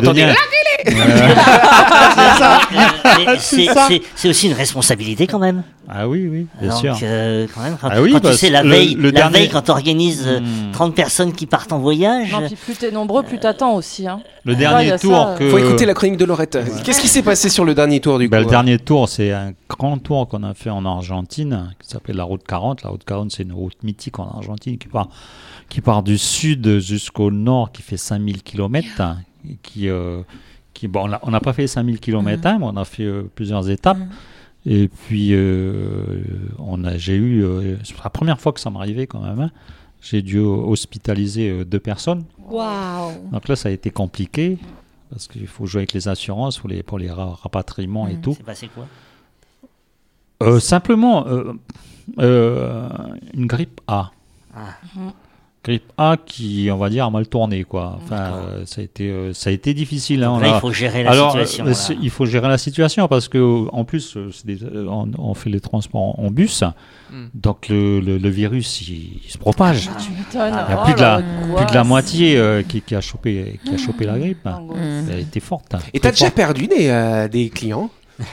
c'est 3.39 3.67
c'est 4.15 4.29
aussi 4.29 4.47
une 4.47 4.53
responsabilité 4.53 5.27
quand 5.27 5.39
même. 5.39 5.63
Ah 5.87 6.07
oui, 6.09 6.27
oui, 6.29 6.47
bien 6.59 6.69
Donc, 6.69 6.79
sûr. 6.79 6.97
euh, 7.03 7.47
quand 7.53 7.61
même, 7.61 7.77
quand, 7.79 7.89
Ah 7.91 8.01
oui, 8.01 8.11
quand 8.13 8.19
tu 8.31 8.33
sais 8.37 8.49
la 8.49 8.63
le- 8.63 8.69
veille, 8.69 8.95
le 8.95 9.03
la 9.03 9.11
dernier- 9.11 9.39
veille 9.39 9.49
quand 9.49 9.61
tu 9.61 9.71
organises 9.71 10.25
Hmm. 10.27 10.71
30 10.71 10.95
personnes 10.95 11.33
qui 11.33 11.45
partent 11.45 11.71
en 11.73 11.79
voyage. 11.79 12.31
Non, 12.31 12.45
puis 12.47 12.55
plus 12.55 12.75
t'es 12.75 12.91
nombreux, 12.91 13.23
plus 13.23 13.39
t'attends 13.39 13.75
aussi. 13.75 14.07
Hein. 14.07 14.21
Le 14.43 14.55
dernier 14.55 14.91
a 14.91 14.99
tour 14.99 15.15
ça. 15.15 15.35
que... 15.37 15.49
Faut 15.49 15.57
écouter 15.57 15.85
la 15.85 15.93
chronique 15.93 16.17
de 16.17 16.25
Lorette. 16.25 16.57
Qu'est-ce 16.83 17.01
qui 17.01 17.07
s'est 17.07 17.21
passé 17.23 17.49
sur 17.49 17.65
le 17.65 17.73
dernier 17.75 17.99
tour 17.99 18.17
du 18.19 18.25
coup 18.25 18.31
Bah, 18.31 18.39
le 18.39 18.45
dernier 18.45 18.77
tour, 18.79 19.07
c'est 19.09 19.31
un 19.31 19.53
grand 19.69 19.97
tour 19.97 20.27
qu'on 20.27 20.43
a 20.43 20.53
fait 20.53 20.69
en 20.69 20.85
Argentine, 20.85 21.71
qui 21.79 21.87
s'appelle 21.89 22.15
la 22.15 22.23
route 22.23 22.43
40. 22.47 22.83
La 22.83 22.89
route 22.89 23.03
40, 23.03 23.31
c'est 23.31 23.43
une 23.43 23.53
route 23.53 23.81
mythique 23.83 24.17
en 24.19 24.27
Argentine 24.29 24.77
qui 24.77 24.87
part, 24.87 25.09
qui 25.69 25.81
part 25.81 26.03
du 26.03 26.17
sud 26.17 26.79
jusqu'au 26.79 27.31
nord, 27.31 27.71
qui 27.71 27.81
fait 27.81 27.97
5000 27.97 28.41
km. 28.43 29.03
Qui, 29.61 29.89
euh, 29.89 30.21
qui, 30.73 30.87
bon, 30.87 31.07
on 31.07 31.13
a- 31.13 31.19
on 31.21 31.29
n'a 31.31 31.39
pas 31.39 31.53
fait 31.53 31.67
5000 31.67 31.99
km, 31.99 32.41
mais 32.59 32.65
on 32.65 32.75
a 32.77 32.85
fait 32.85 33.03
euh, 33.03 33.29
plusieurs 33.35 33.69
étapes. 33.69 33.97
Mhm. 33.99 34.07
Et 34.65 34.87
puis, 34.87 35.29
euh, 35.33 36.23
on 36.57 36.83
a, 36.85 36.97
j'ai 36.97 37.15
eu, 37.15 37.43
euh, 37.43 37.77
c'est 37.83 37.95
la 38.03 38.09
première 38.09 38.39
fois 38.39 38.51
que 38.51 38.59
ça 38.59 38.69
m'arrivait 38.69 39.05
quand 39.07 39.21
même. 39.21 39.39
hein. 39.39 39.51
J'ai 40.01 40.21
dû 40.21 40.39
hospitaliser 40.39 41.49
euh, 41.49 41.65
deux 41.65 41.79
personnes. 41.79 42.23
Waouh. 42.49 43.29
Donc 43.31 43.47
là, 43.47 43.55
ça 43.55 43.69
a 43.69 43.71
été 43.71 43.89
compliqué. 43.91 44.57
Parce 45.11 45.27
qu'il 45.27 45.47
faut 45.47 45.65
jouer 45.67 45.81
avec 45.81 45.93
les 45.93 46.07
assurances 46.07 46.57
pour 46.57 46.67
les, 46.69 46.81
pour 46.83 46.97
les 46.99 47.09
ra- 47.11 47.37
rapatriements 47.41 48.07
et 48.07 48.13
Mhm. 48.15 48.21
tout. 48.21 48.33
C'est 48.37 48.43
passé 48.43 48.67
quoi? 48.73 48.87
Euh, 50.43 50.59
simplement, 50.59 51.25
euh, 51.27 51.53
euh, 52.19 52.89
une 53.33 53.45
grippe 53.47 53.81
A. 53.87 54.11
Ah. 54.55 54.75
Mhm. 54.95 55.11
Grippe 55.65 55.91
A 55.97 56.15
qui, 56.23 56.69
on 56.71 56.77
va 56.77 56.89
dire, 56.89 57.05
a 57.05 57.09
mal 57.09 57.27
tourné, 57.27 57.63
quoi. 57.63 57.97
Enfin, 58.03 58.33
euh, 58.35 58.63
ça 58.67 58.81
a 58.81 58.83
été, 58.83 59.09
euh, 59.09 59.33
ça 59.33 59.49
a 59.49 59.53
été 59.53 59.73
difficile. 59.73 60.23
hein. 60.23 60.39
Là, 60.39 60.51
il 60.55 60.59
faut 60.59 60.71
gérer 60.71 61.01
la 61.01 61.09
Alors, 61.11 61.31
situation. 61.31 61.65
euh, 61.65 61.69
là. 61.71 61.99
il 62.03 62.09
faut 62.11 62.25
gérer 62.27 62.47
la 62.47 62.59
situation 62.59 63.07
parce 63.07 63.27
que, 63.27 63.65
en 63.71 63.83
plus, 63.83 64.15
des- 64.45 64.59
on, 64.87 65.09
on 65.17 65.33
fait 65.33 65.49
les 65.49 65.59
transports 65.59 66.19
en 66.19 66.29
bus, 66.29 66.63
Hmm. 67.11 67.25
donc 67.35 67.67
le, 67.69 67.99
le- 67.99 68.17
le 68.17 68.29
virus 68.29 68.81
il, 68.89 69.21
il 69.25 69.29
se 69.31 69.37
propage. 69.37 69.89
Tu 69.99 70.09
m'étonnes. 70.11 70.53
Il 70.67 70.71
y 70.71 70.73
a 70.73 70.79
Oh 70.81 70.85
plus 70.85 70.93
de 70.95 71.01
la, 71.01 71.21
plus 71.55 71.65
de 71.67 71.73
la 71.73 71.83
moitié 71.83 72.35
euh, 72.37 72.63
qui, 72.63 72.81
qui 72.81 72.95
a 72.95 73.01
chopé, 73.01 73.59
qui 73.63 73.75
a 73.75 73.77
chopé 73.77 74.05
la 74.05 74.17
grippe. 74.17 74.43
Hmm. 74.45 75.07
Elle 75.11 75.19
était 75.19 75.39
forte. 75.39 75.75
hein, 75.75 75.79
Et 75.93 75.99
très 75.99 76.09
t'as 76.09 76.11
déjà 76.11 76.31
perdu 76.31 76.67
des, 76.67 76.87
euh, 76.89 77.27
des 77.27 77.49
clients? 77.49 77.89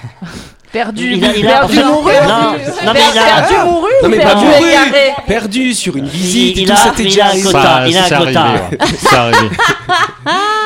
Perdu, 0.73 1.13
Il 1.17 1.25
a- 1.25 1.37
il 1.37 1.47
a- 1.47 1.51
perdu, 1.61 1.77
mouru. 1.85 2.13
Non, 2.27 2.53
non, 2.87 2.93
mais 2.95 3.01
il 3.13 3.19
a- 3.19 3.23
perdu, 3.25 3.55
mouru 3.71 3.91
Non, 4.03 4.09
mais 4.09 4.17
perdu 4.17 4.45
mouru. 4.47 4.69
égaré 4.69 5.13
Perdu 5.27 5.75
sur 5.75 5.97
une 5.97 6.07
visite 6.07 6.57
il 6.57 6.63
et 6.63 6.65
tout 6.65 6.73
a- 6.73 6.93
il 7.03 7.21
a 7.21 7.27
un 7.27 7.43
quota. 7.43 7.63
Ça- 7.63 7.89
il 7.89 7.97
a 7.97 8.05
un 8.05 8.09
quota. 8.09 8.45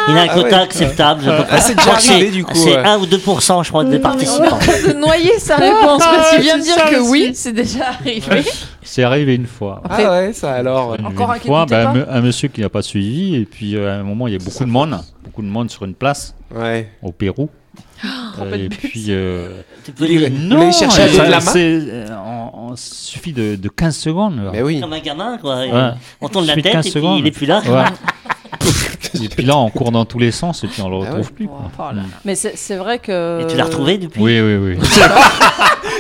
Il 0.09 0.17
a 0.17 0.23
Ah 0.23 0.29
quota 0.29 0.61
acceptable. 0.61 1.23
je 1.25 1.31
crois. 1.31 1.47
Ah, 1.51 1.61
c'est 1.61 1.75
déjà 1.75 1.91
arrivé, 1.95 2.27
c'est- 2.27 2.31
du 2.31 2.45
coup, 2.45 2.55
C'est 2.55 2.77
ouais. 2.77 2.85
1 2.87 2.99
ou 2.99 3.07
2%, 3.07 3.63
je 3.65 3.69
crois, 3.71 3.83
des 3.85 3.99
participants. 3.99 4.59
de 4.87 4.93
noyer 4.93 5.39
sa 5.39 5.57
réponse 5.57 6.03
parce 6.05 6.31
qu'il 6.31 6.41
vient 6.43 6.59
de 6.59 6.63
dire 6.63 6.85
que 6.85 7.11
oui, 7.11 7.33
c'est 7.35 7.53
déjà 7.53 7.87
arrivé. 8.01 8.45
C'est 8.89 9.03
arrivé 9.03 9.35
une 9.35 9.49
fois. 9.49 9.83
Ah 9.91 10.11
ouais, 10.13 10.33
ça 10.33 10.53
alors. 10.53 10.95
Une- 10.95 11.07
Encore 11.07 11.35
une 11.35 11.41
fois, 11.41 11.67
bah, 11.67 11.87
pas 11.87 12.13
un, 12.13 12.21
monsieur 12.21 12.47
qui 12.49 12.61
n'a 12.61 12.69
pas 12.69 12.83
suivi, 12.83 13.35
et 13.35 13.45
puis 13.45 13.75
euh, 13.77 13.91
à 13.91 13.95
un 13.97 14.05
moment, 14.05 14.29
il 14.29 14.35
y 14.35 14.37
a 14.37 14.39
beaucoup 14.39 14.65
de 14.65 14.71
monde, 14.71 14.97
beaucoup 15.25 15.43
de 15.43 15.49
monde 15.49 15.69
sur 15.71 15.85
une 15.85 15.95
place 15.95 16.35
Ouais. 16.55 16.89
au 17.03 17.11
Pérou. 17.11 17.51
Euh, 18.05 18.51
peu 18.51 18.59
de 18.59 18.65
et 18.65 18.69
puis. 18.69 19.07
euh, 19.09 19.49
Tu 19.85 19.93
peux 19.93 20.07
ça- 20.91 21.09
dos 21.09 21.25
de 21.25 21.31
la 21.31 21.41
main 21.41 21.53
euh, 21.57 22.09
en- 22.17 22.71
en- 22.73 22.77
suffit 22.77 23.33
de, 23.33 23.57
de 23.57 23.69
15 23.69 23.97
secondes. 23.97 24.37
là. 24.45 24.51
Mais 24.53 24.63
oui. 24.63 24.81
comme 24.81 24.93
un 24.93 25.01
gamin, 25.01 25.39
quoi. 25.39 25.61
Ouais. 25.67 25.91
On 26.21 26.29
tourne 26.29 26.47
la 26.47 26.55
tête 26.55 26.65
15 26.73 26.87
et 26.87 26.91
puis 26.91 27.01
secondes. 27.01 27.19
il 27.21 27.27
est 27.27 27.31
plus 27.31 27.47
là. 27.47 27.63
Ouais. 27.67 27.85
et 29.25 29.29
puis 29.29 29.45
là, 29.45 29.57
on 29.57 29.71
court 29.71 29.93
dans 29.93 30.05
tous 30.05 30.19
les 30.19 30.31
sens, 30.31 30.63
et 30.65 30.67
puis 30.69 30.83
on 30.83 30.89
le 30.89 30.97
Ah 30.97 30.99
retrouve 31.11 31.27
ouais. 31.27 31.33
plus. 31.35 31.47
quoi. 31.47 31.71
Oh 31.79 31.83
là 31.83 31.93
là. 31.95 32.03
Mais 32.25 32.35
c'est 32.35 32.57
c'est 32.57 32.77
vrai 32.77 32.99
que. 32.99 33.43
Et 33.43 33.47
tu 33.47 33.57
l'as 33.57 33.65
retrouvé 33.65 33.99
depuis 33.99 34.21
Oui, 34.21 34.41
oui, 34.41 34.57
oui. 34.57 34.79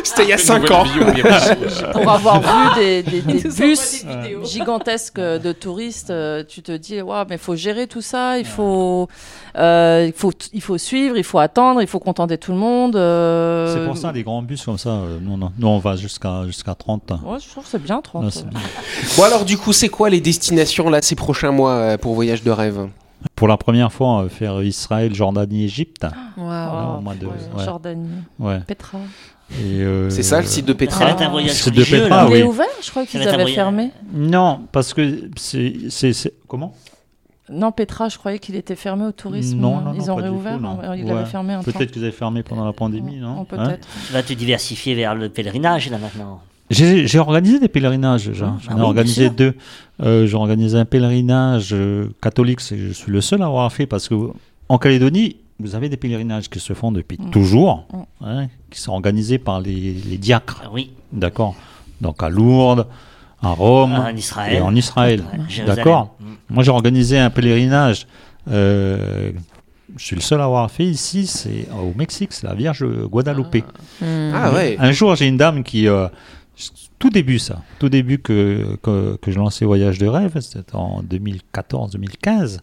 C'était 0.05 0.23
il 0.25 0.29
y 0.29 0.33
a 0.33 0.39
5 0.39 0.71
ans. 0.71 0.85
Pour 1.93 2.11
avoir 2.11 2.41
vu 2.41 2.81
des, 2.81 3.03
des- 3.03 3.23
des 3.23 3.45
nous 3.49 3.55
bus 3.57 4.05
des 4.05 4.37
gigantesques 4.45 5.21
de 5.21 5.53
touristes, 5.53 6.11
euh, 6.11 6.43
tu 6.47 6.63
te 6.63 6.73
dis, 6.77 7.01
waouh, 7.01 7.25
mais 7.29 7.37
il 7.37 7.41
faut 7.41 7.57
gérer 7.57 7.87
tout 7.87 8.01
ça, 8.03 8.39
il 8.39 8.45
faut, 8.45 9.09
euh, 9.57 10.05
il 10.07 10.13
faut, 10.13 10.33
il 10.53 10.61
faut 10.63 10.79
suivre, 10.79 11.17
il 11.17 11.25
faut 11.25 11.39
attendre, 11.39 11.81
il 11.83 11.87
faut 11.89 11.99
contenter 12.01 12.39
tout 12.39 12.53
le 12.53 12.59
monde. 12.59 12.97
euh, 12.97 13.75
C'est 13.75 13.87
pour 13.87 13.97
ça, 13.97 14.13
des 14.13 14.23
grands 14.23 14.43
bus 14.43 14.65
comme 14.65 14.79
ça, 14.79 14.91
euh, 14.91 15.19
nous, 15.21 15.37
non, 15.37 15.51
nous, 15.59 15.67
on 15.69 15.79
va 15.79 15.97
jusqu'à 15.97 16.45
jusqu'à 16.47 16.75
30. 16.75 17.11
Ouais, 17.25 17.39
je 17.45 17.49
trouve 17.51 17.65
que 17.65 17.71
c'est 17.71 17.83
bien 17.83 18.01
30. 18.01 18.25
Là, 18.25 18.31
c'est 18.31 18.49
bien. 18.49 18.61
Bon 19.17 19.23
alors 19.25 19.45
du 19.45 19.57
coup, 19.59 19.73
c'est 19.73 19.89
quoi 19.89 20.11
les 20.11 20.21
destinations 20.21 20.89
là 20.91 21.01
ces 21.03 21.15
prochains 21.17 21.51
mois 21.53 21.73
euh, 21.73 21.97
pour 21.99 22.15
voyage 22.15 22.43
de 22.43 22.51
rêve? 22.51 22.89
Pour 23.35 23.49
la 23.49 23.57
première 23.57 23.93
fois, 23.93 24.07
on 24.09 24.23
va 24.23 24.29
faire 24.29 24.63
Israël, 24.63 25.13
Jordanie, 25.15 25.65
Égypte. 25.65 26.07
Waouh. 26.37 26.99
au 26.99 27.01
mois 27.01 27.15
de- 27.15 27.27
Ouais, 27.27 27.33
ouais. 27.57 27.65
Jordanie, 27.65 28.09
Ouais. 28.39 28.61
Petra. 28.67 28.99
Euh, 29.61 30.11
C'est 30.11 30.23
ça 30.25 30.41
le 30.41 30.47
site 30.47 30.67
de 30.67 30.73
Petra 30.73 31.11
être 31.11 31.23
un 31.23 31.29
voyage 31.31 31.53
C'est 31.53 31.71
de 31.73 31.85
Petra, 31.85 32.29
oui. 32.29 32.39
est 32.39 32.43
ouvert 32.43 32.67
Je 32.83 32.91
crois 32.91 33.07
qu'ils 33.07 33.27
avaient 33.27 33.47
fermé. 33.47 33.91
Non, 34.13 34.61
parce 34.73 34.93
que 34.93 35.29
c'est. 35.37 35.75
c'est- 35.89 36.13
c'est- 36.13 36.33
Comment? 36.49 36.75
Non, 37.49 37.71
Petra, 37.71 38.09
je 38.09 38.19
croyais 38.19 38.41
qu'il 38.41 38.57
était 38.57 38.75
fermé 38.75 39.05
au 39.05 39.13
tourisme. 39.13 39.59
Non, 39.59 39.81
non, 39.81 39.93
Ils 39.95 40.05
non, 40.07 40.11
ont 40.15 40.17
réouvert. 40.17 40.57
tout, 40.57 40.63
non. 40.63 40.75
non, 40.83 40.95
Il 40.95 41.05
Ouais. 41.05 41.13
avait 41.13 41.27
fermé 41.27 41.53
un 41.55 41.63
temps. 41.63 41.71
Peut-être 41.71 41.93
qu'ils 41.93 42.03
avaient 42.03 42.11
fermé 42.11 42.43
pendant 42.43 42.65
la 42.65 42.73
pandémie, 42.73 43.19
non 43.19 43.45
Peut-être. 43.45 43.87
Tu 44.09 44.13
vas 44.13 44.23
te 44.25 44.33
diversifier 44.33 44.95
vers 44.97 45.15
le 45.15 45.29
pèlerinage 45.29 45.89
là 45.91 45.99
maintenant. 45.99 46.41
J'ai 46.69 47.19
organisé 47.21 47.61
des 47.61 47.69
pèlerinages 47.69 48.27
déjà. 48.27 48.47
Ah 48.57 48.61
J'en 48.61 48.73
ai 48.73 48.81
oui, 48.81 48.87
organisé 48.87 49.31
deux. 49.31 49.55
Euh, 50.03 50.27
J'ai 50.27 50.35
organisé 50.35 50.77
un 50.77 50.85
pèlerinage 50.85 51.69
euh, 51.73 52.09
catholique. 52.21 52.61
c'est- 52.61 52.77
Je 52.77 52.93
suis 52.93 53.13
le 53.13 53.21
seul 53.21 53.41
à 53.43 53.47
avoir 53.47 53.73
fait 53.73 53.87
parce 53.87 54.09
que 54.09 54.17
en 54.69 54.79
Calédonie, 54.79 55.37
vous 55.61 55.75
avez 55.75 55.89
des 55.89 55.97
pèlerinages 55.97 56.49
qui 56.51 56.61
se 56.61 56.73
font 56.75 56.93
depuis 56.93 57.19
Mm. 57.21 57.31
toujours, 57.31 57.87
Mm. 57.93 58.25
hein, 58.27 58.47
qui 58.71 58.81
sont 58.81 58.93
organisés 58.93 59.39
par 59.39 59.61
les, 59.61 59.93
les 59.95 60.19
diacres. 60.19 60.63
Ah 60.65 60.69
oui, 60.73 60.93
D'accord. 61.13 61.55
Donc 62.01 62.23
à 62.23 62.29
Lourdes, 62.29 62.87
à 63.43 63.49
Rome 63.51 63.93
en 63.95 64.09
Israël. 64.17 64.55
et 64.57 64.61
en 64.61 64.75
Israël. 64.75 65.25
D'accord. 65.67 66.15
Mm. 66.21 66.25
Moi, 66.51 66.63
j'ai 66.65 66.71
organisé 66.71 67.19
un 67.19 67.31
pèlerinage. 67.31 68.07
euh, 68.51 69.33
je 69.97 70.05
suis 70.05 70.17
le 70.17 70.23
seul 70.23 70.41
à 70.41 70.45
avoir 70.45 70.71
fait 70.71 70.85
ici. 70.85 71.27
C'est 71.27 71.69
au 71.73 71.97
Mexique. 71.97 72.33
C'est 72.33 72.47
la 72.47 72.55
Vierge 72.55 72.85
Guadalupe. 73.07 73.65
Hmm. 74.01 74.33
Ah 74.35 74.53
ouais. 74.53 74.77
Un 74.79 74.91
jour, 74.93 75.15
j'ai 75.15 75.27
une 75.27 75.37
dame 75.37 75.63
qui. 75.65 75.87
euh, 75.89 76.09
tout 76.99 77.09
début, 77.11 77.39
ça. 77.39 77.63
Tout 77.79 77.89
début 77.89 78.19
que, 78.19 78.77
que, 78.83 79.17
que 79.23 79.31
je 79.31 79.39
lançais 79.39 79.65
Voyage 79.65 79.99
de 79.99 80.07
rêve, 80.09 80.39
c'était 80.41 80.75
en 80.75 81.03
2014-2015. 81.03 82.59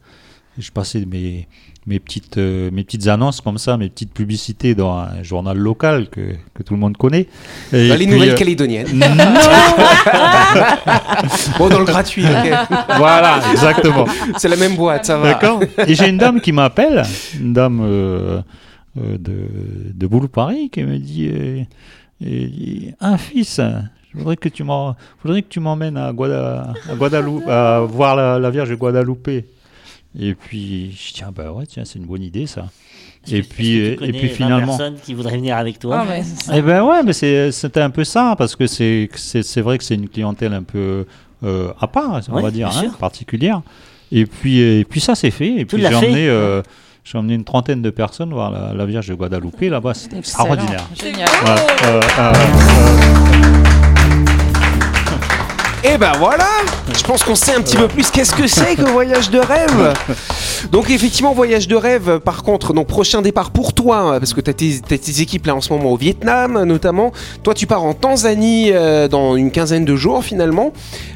Je 0.58 0.71
passais 0.71 1.06
mes, 1.06 1.47
mes, 1.86 2.00
petites, 2.00 2.38
euh, 2.38 2.69
mes 2.72 2.84
petites 2.84 3.08
annonces 3.08 3.41
comme 3.41 3.58
ça, 3.58 3.78
mes 3.78 3.89
petites 3.89 4.13
publicités 4.13 4.76
dans 4.76 4.98
un 4.98 5.24
journal 5.24 5.58
local 5.58 6.10
que, 6.10 6.36
que 6.54 6.63
tout 6.63 6.74
le 6.74 6.80
monde 6.80 6.98
connaît. 6.98 7.28
Et 7.74 7.89
Dans 7.89 7.96
les 7.96 8.06
puis, 8.06 8.13
nouvelles 8.15 8.30
euh, 8.32 8.36
calédoniennes. 8.36 8.88
non 8.93 9.06
Bon, 11.58 11.69
dans 11.69 11.80
le 11.80 11.86
gratuit, 11.86 12.26
ok. 12.26 12.54
Voilà, 12.98 13.39
exactement. 13.52 14.06
C'est 14.38 14.48
la 14.50 14.56
même 14.56 14.76
boîte, 14.76 15.06
ça 15.06 15.17
va. 15.17 15.34
D'accord. 15.34 15.62
Et 15.88 15.96
j'ai 15.96 16.10
une 16.10 16.17
dame 16.17 16.41
qui 16.41 16.52
m'appelle, 16.52 17.04
une 17.39 17.54
dame 17.54 17.82
euh, 17.84 18.41
euh, 18.98 19.17
de, 19.17 19.34
de 19.93 20.08
Boulou 20.08 20.28
Paris, 20.28 20.69
qui 20.72 20.84
me 20.84 20.98
dit, 20.98 21.30
euh, 22.24 22.48
un 23.02 23.17
fils. 23.17 23.60
Je 24.13 24.19
voudrais 24.19 24.38
que 24.38 24.50
tu 24.50 24.63
m'emmènes 25.60 25.98
à, 25.98 26.13
Guada- 26.13 26.74
à 26.89 26.96
Guadeloupe, 26.96 27.48
à 27.48 27.80
voir 27.82 28.15
la, 28.15 28.38
la 28.39 28.50
Vierge 28.52 28.76
Guadalupe. 28.78 29.30
Et 30.19 30.36
puis 30.36 30.91
je 30.91 31.13
dis 31.13 31.21
ah 31.26 31.32
bah 31.36 31.52
ouais 31.52 31.65
tiens 31.65 31.84
c'est 31.86 31.97
une 31.99 32.06
bonne 32.06 32.21
idée 32.23 32.45
ça. 32.47 32.65
Et 33.32 33.41
puis 33.41 33.78
et 33.78 33.84
que 33.84 33.89
tu 33.93 33.95
connais 33.99 34.12
puis 34.19 34.28
20 34.30 34.34
finalement. 34.36 34.65
personnes 34.78 34.95
qui 35.04 35.13
voudraient 35.13 35.38
venir 35.38 35.56
avec 35.58 35.80
toi. 35.80 36.06
Ah, 36.10 36.23
ça. 36.23 36.54
Eh 36.58 36.62
ben 36.62 36.84
ouais, 36.84 37.04
mais 37.04 37.13
c'est- 37.13 37.52
c'était 37.52 37.80
un 37.82 37.89
peu 37.89 38.04
ça, 38.04 38.36
parce 38.38 38.56
que 38.56 38.67
c'est 38.67 39.10
c'est 39.15 39.43
c'est 39.43 39.62
vrai 39.62 39.78
que 39.78 39.84
c'est 39.84 39.95
une 39.95 40.10
clientèle 40.10 40.54
un 40.54 40.63
peu 40.63 41.06
euh, 41.43 41.71
à 41.80 41.88
part, 41.88 42.21
on 42.30 42.41
va 42.41 42.52
dire, 42.52 42.67
hein, 42.69 42.91
particulière. 42.99 43.62
Et 44.12 44.26
puis, 44.26 44.60
et 44.60 44.86
puis 44.86 44.99
ça, 45.02 45.15
c'est 45.15 45.32
fait. 45.32 45.56
Et 45.62 45.65
Tout 45.65 45.76
puis 45.78 45.84
l'a 45.84 45.89
j'ai 45.89 45.95
emmené, 45.95 46.28
euh, 46.28 46.62
j'ai 47.04 47.17
emmené 47.17 47.34
une 47.34 47.43
trentaine 47.43 47.82
de 47.82 47.89
personnes 47.89 48.32
voir 48.32 48.52
la, 48.52 48.73
la 48.73 48.86
Vierge 48.86 49.08
de 49.08 49.13
Guadalupe 49.15 49.60
là-bas. 49.62 49.93
C'était 49.93 50.17
extraordinaire. 50.19 50.88
Génial. 51.02 51.28
Ouais, 51.28 51.88
euh, 51.88 51.99
euh, 52.19 53.62
Et 55.86 55.98
ben 55.98 56.13
voilà 56.17 56.48
Je 56.98 57.04
pense 57.04 57.24
qu'on 57.24 57.36
sait 57.36 57.54
un 57.54 57.62
petit 57.62 57.76
peu 57.76 57.88
plus 57.89 58.10
qu'est-ce 58.10 58.34
que 58.34 58.48
c'est 58.48 58.76
que 58.76 58.84
voyage 58.84 59.30
de 59.30 59.39
rêve 59.39 59.93
Donc 60.72 60.89
effectivement, 60.89 61.34
voyage 61.34 61.67
de 61.67 61.76
rêve, 61.76 62.19
par 62.19 62.43
contre, 62.43 62.74
donc 62.74 62.88
prochain 62.88 63.22
départ 63.22 63.52
pour 63.52 63.74
toi, 63.74 64.15
parce 64.19 64.34
que 64.34 64.39
tu 64.39 64.50
as, 64.50 64.54
tes 64.54 65.22
équipes 65.22 65.46
là 65.48 65.56
en 65.56 65.62
ce 65.62 65.74
moment 65.74 65.91
au 65.91 65.98
Vietnam 65.98 66.63
notamment. 66.63 67.12
Toi, 67.43 67.54
tu 67.54 67.67
pars 67.67 67.84
en 67.84 67.93
Tanzanie 67.93 68.72
euh, 68.72 69.08
dans 69.10 69.36
une 69.36 69.52
quinzaine 69.52 69.84
de 69.84 69.96
jours 69.96 70.24
finalement. 70.24 70.72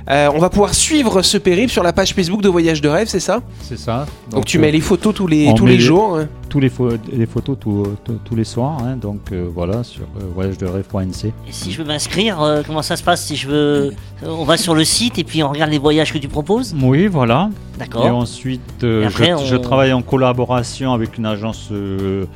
Euh, 0.10 0.30
on 0.34 0.40
va 0.40 0.50
pouvoir 0.50 0.74
suivre 0.74 1.22
ce 1.22 1.38
périple 1.38 1.72
sur 1.72 1.84
la 1.84 1.94
page 1.94 2.14
Facebook 2.14 2.42
de 2.42 2.50
Voyage 2.50 2.82
de 2.82 2.90
rêve, 2.90 3.08
c'est 3.08 3.20
ça? 3.22 3.40
C'est 3.62 3.80
ça. 3.80 4.06
Donc, 4.32 4.46
tu 4.46 4.58
euh, 4.58 4.62
mets 4.62 4.72
les 4.72 4.82
photos 4.82 5.14
tous 5.14 5.28
les, 5.28 5.54
tous 5.56 5.66
les- 5.66 5.80
jours. 5.80 6.18
hein. 6.18 6.28
Tous 6.50 6.60
les, 6.60 6.70
pho- 6.70 6.98
les 7.12 7.26
photos 7.26 7.58
tous- 7.60 8.36
les 8.36 8.44
soirs. 8.44 8.78
hein, 8.84 8.96
donc 8.98 9.20
euh, 9.32 9.48
voilà, 9.54 9.84
sur 9.84 10.04
euh, 10.04 10.24
voyagederêve.nc. 10.34 11.28
Et 11.28 11.52
si 11.52 11.72
je 11.72 11.78
veux 11.82 11.88
m'inscrire, 11.88 12.42
euh, 12.42 12.62
comment 12.66 12.82
ça 12.82 12.96
se 12.96 13.04
passe 13.04 13.26
Si 13.26 13.36
je 13.36 13.48
veux, 13.48 13.94
on 14.26 14.44
va 14.44 14.58
sur 14.58 14.76
le 14.76 14.84
site 14.84 15.18
et 15.20 15.24
puis 15.24 15.44
on 15.44 15.50
regarde 15.50 15.72
les 15.72 15.78
voyages 15.78 16.12
que 16.14 16.18
tu 16.18 16.28
proposes. 16.28 16.76
Oui, 16.82 17.08
voilà. 17.08 17.50
Et 17.76 17.80
D'accord. 17.80 18.06
ensuite, 18.08 18.84
Et 18.84 19.06
après, 19.06 19.30
je, 19.30 19.34
on- 19.36 19.46
je 19.46 19.56
travaille 19.56 19.94
en 19.94 20.02
collaboration 20.02 20.94
avec 20.94 21.18
une 21.18 21.26
agence 21.26 21.70
de 21.72 22.28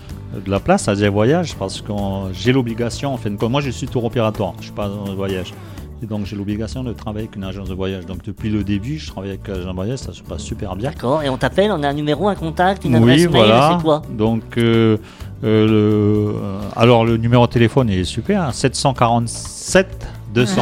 la 0.47 0.60
place, 0.60 0.88
Asia 0.88 1.10
Voyage, 1.10 1.56
parce 1.56 1.82
que 1.82 1.91
j'ai 2.34 2.52
l'obligation, 2.54 3.13
en 3.13 3.17
fin 3.17 3.30
de 3.32 3.36
compte, 3.36 3.52
moi 3.52 3.62
je 3.62 3.69
suis 3.69 3.88
tour 3.88 4.06
opérateur, 4.06 4.54
je 4.60 4.65
suis 4.65 4.71
pas 4.74 4.88
dans 4.88 5.06
le 5.08 5.15
voyage. 5.15 5.54
Et 6.03 6.07
donc 6.07 6.25
j'ai 6.25 6.35
l'obligation 6.35 6.83
de 6.83 6.93
travailler 6.93 7.25
avec 7.27 7.35
une 7.35 7.43
agence 7.43 7.69
de 7.69 7.75
voyage. 7.75 8.05
Donc 8.07 8.23
depuis 8.23 8.49
le 8.49 8.63
début, 8.63 8.97
je 8.97 9.07
travaille 9.11 9.29
avec 9.29 9.47
l'agence 9.47 9.65
de 9.67 9.71
voyage, 9.71 9.99
ça 9.99 10.13
se 10.13 10.21
passe 10.23 10.41
super 10.41 10.75
bien. 10.75 10.89
D'accord. 10.89 11.21
Et 11.21 11.29
on 11.29 11.37
t'appelle, 11.37 11.71
on 11.71 11.83
a 11.83 11.89
un 11.89 11.93
numéro, 11.93 12.27
un 12.27 12.33
contact, 12.35 12.85
une 12.85 12.95
adresse 12.95 13.17
Oui, 13.21 13.27
mail, 13.27 13.45
voilà. 13.45 13.75
c'est 13.77 13.83
quoi? 13.83 14.01
Donc, 14.09 14.41
euh, 14.57 14.97
euh, 15.43 15.67
le- 15.67 16.35
euh, 16.35 16.59
alors 16.75 17.05
le 17.05 17.17
numéro 17.17 17.45
de 17.45 17.51
téléphone 17.51 17.89
il 17.89 17.99
est 17.99 18.03
super, 18.03 18.41
hein, 18.41 18.51
747 18.51 20.07
200. 20.33 20.61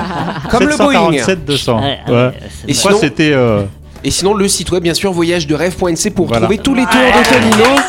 Comme 0.50 0.68
le 0.68 0.76
Boeing. 0.76 1.12
747 1.12 1.44
200. 1.44 1.80
Ouais, 1.80 1.98
Ouais. 2.08 2.32
Et 2.68 2.74
sinon- 2.74 2.96
c'était 2.98 3.32
euh, 3.32 3.64
Et 4.04 4.10
sinon, 4.12 4.34
le 4.34 4.46
site 4.46 4.70
web, 4.70 4.82
bien 4.84 4.94
sûr, 4.94 5.10
voyage-de-rêve.nc 5.12 6.10
pour 6.14 6.26
Voilà. 6.26 6.42
trouver 6.42 6.58
tous 6.58 6.74
les 6.74 6.82
tours 6.84 6.92
de 6.92 7.50
Tonino. 7.50 7.80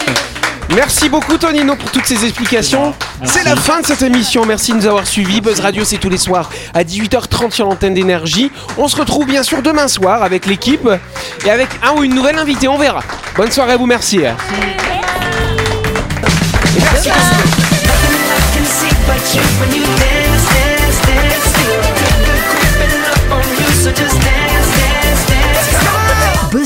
Merci 0.75 1.09
beaucoup 1.09 1.37
Tonino 1.37 1.75
pour 1.75 1.91
toutes 1.91 2.05
ces 2.05 2.23
explications. 2.25 2.93
C'est 3.23 3.43
la 3.43 3.55
fin 3.55 3.81
de 3.81 3.85
cette 3.85 4.01
émission. 4.01 4.45
Merci 4.45 4.71
de 4.71 4.77
nous 4.77 4.85
avoir 4.85 5.07
suivis. 5.07 5.41
Buzz 5.41 5.59
Radio, 5.59 5.83
c'est 5.83 5.97
tous 5.97 6.09
les 6.09 6.17
soirs 6.17 6.49
à 6.73 6.83
18h30 6.83 7.51
sur 7.51 7.65
l'antenne 7.65 7.93
d'énergie. 7.93 8.51
On 8.77 8.87
se 8.87 8.95
retrouve 8.95 9.25
bien 9.25 9.43
sûr 9.43 9.61
demain 9.61 9.87
soir 9.87 10.23
avec 10.23 10.45
l'équipe 10.45 10.87
et 11.45 11.49
avec 11.49 11.69
un 11.83 11.93
ou 11.93 12.03
une 12.03 12.13
nouvelle 12.13 12.37
invitée. 12.37 12.67
On 12.67 12.77
verra. 12.77 13.01
Bonne 13.35 13.51
soirée 13.51 13.73
à 13.73 13.77
vous. 13.77 13.85
Merci. 13.85 14.19
Merci. 16.79 17.09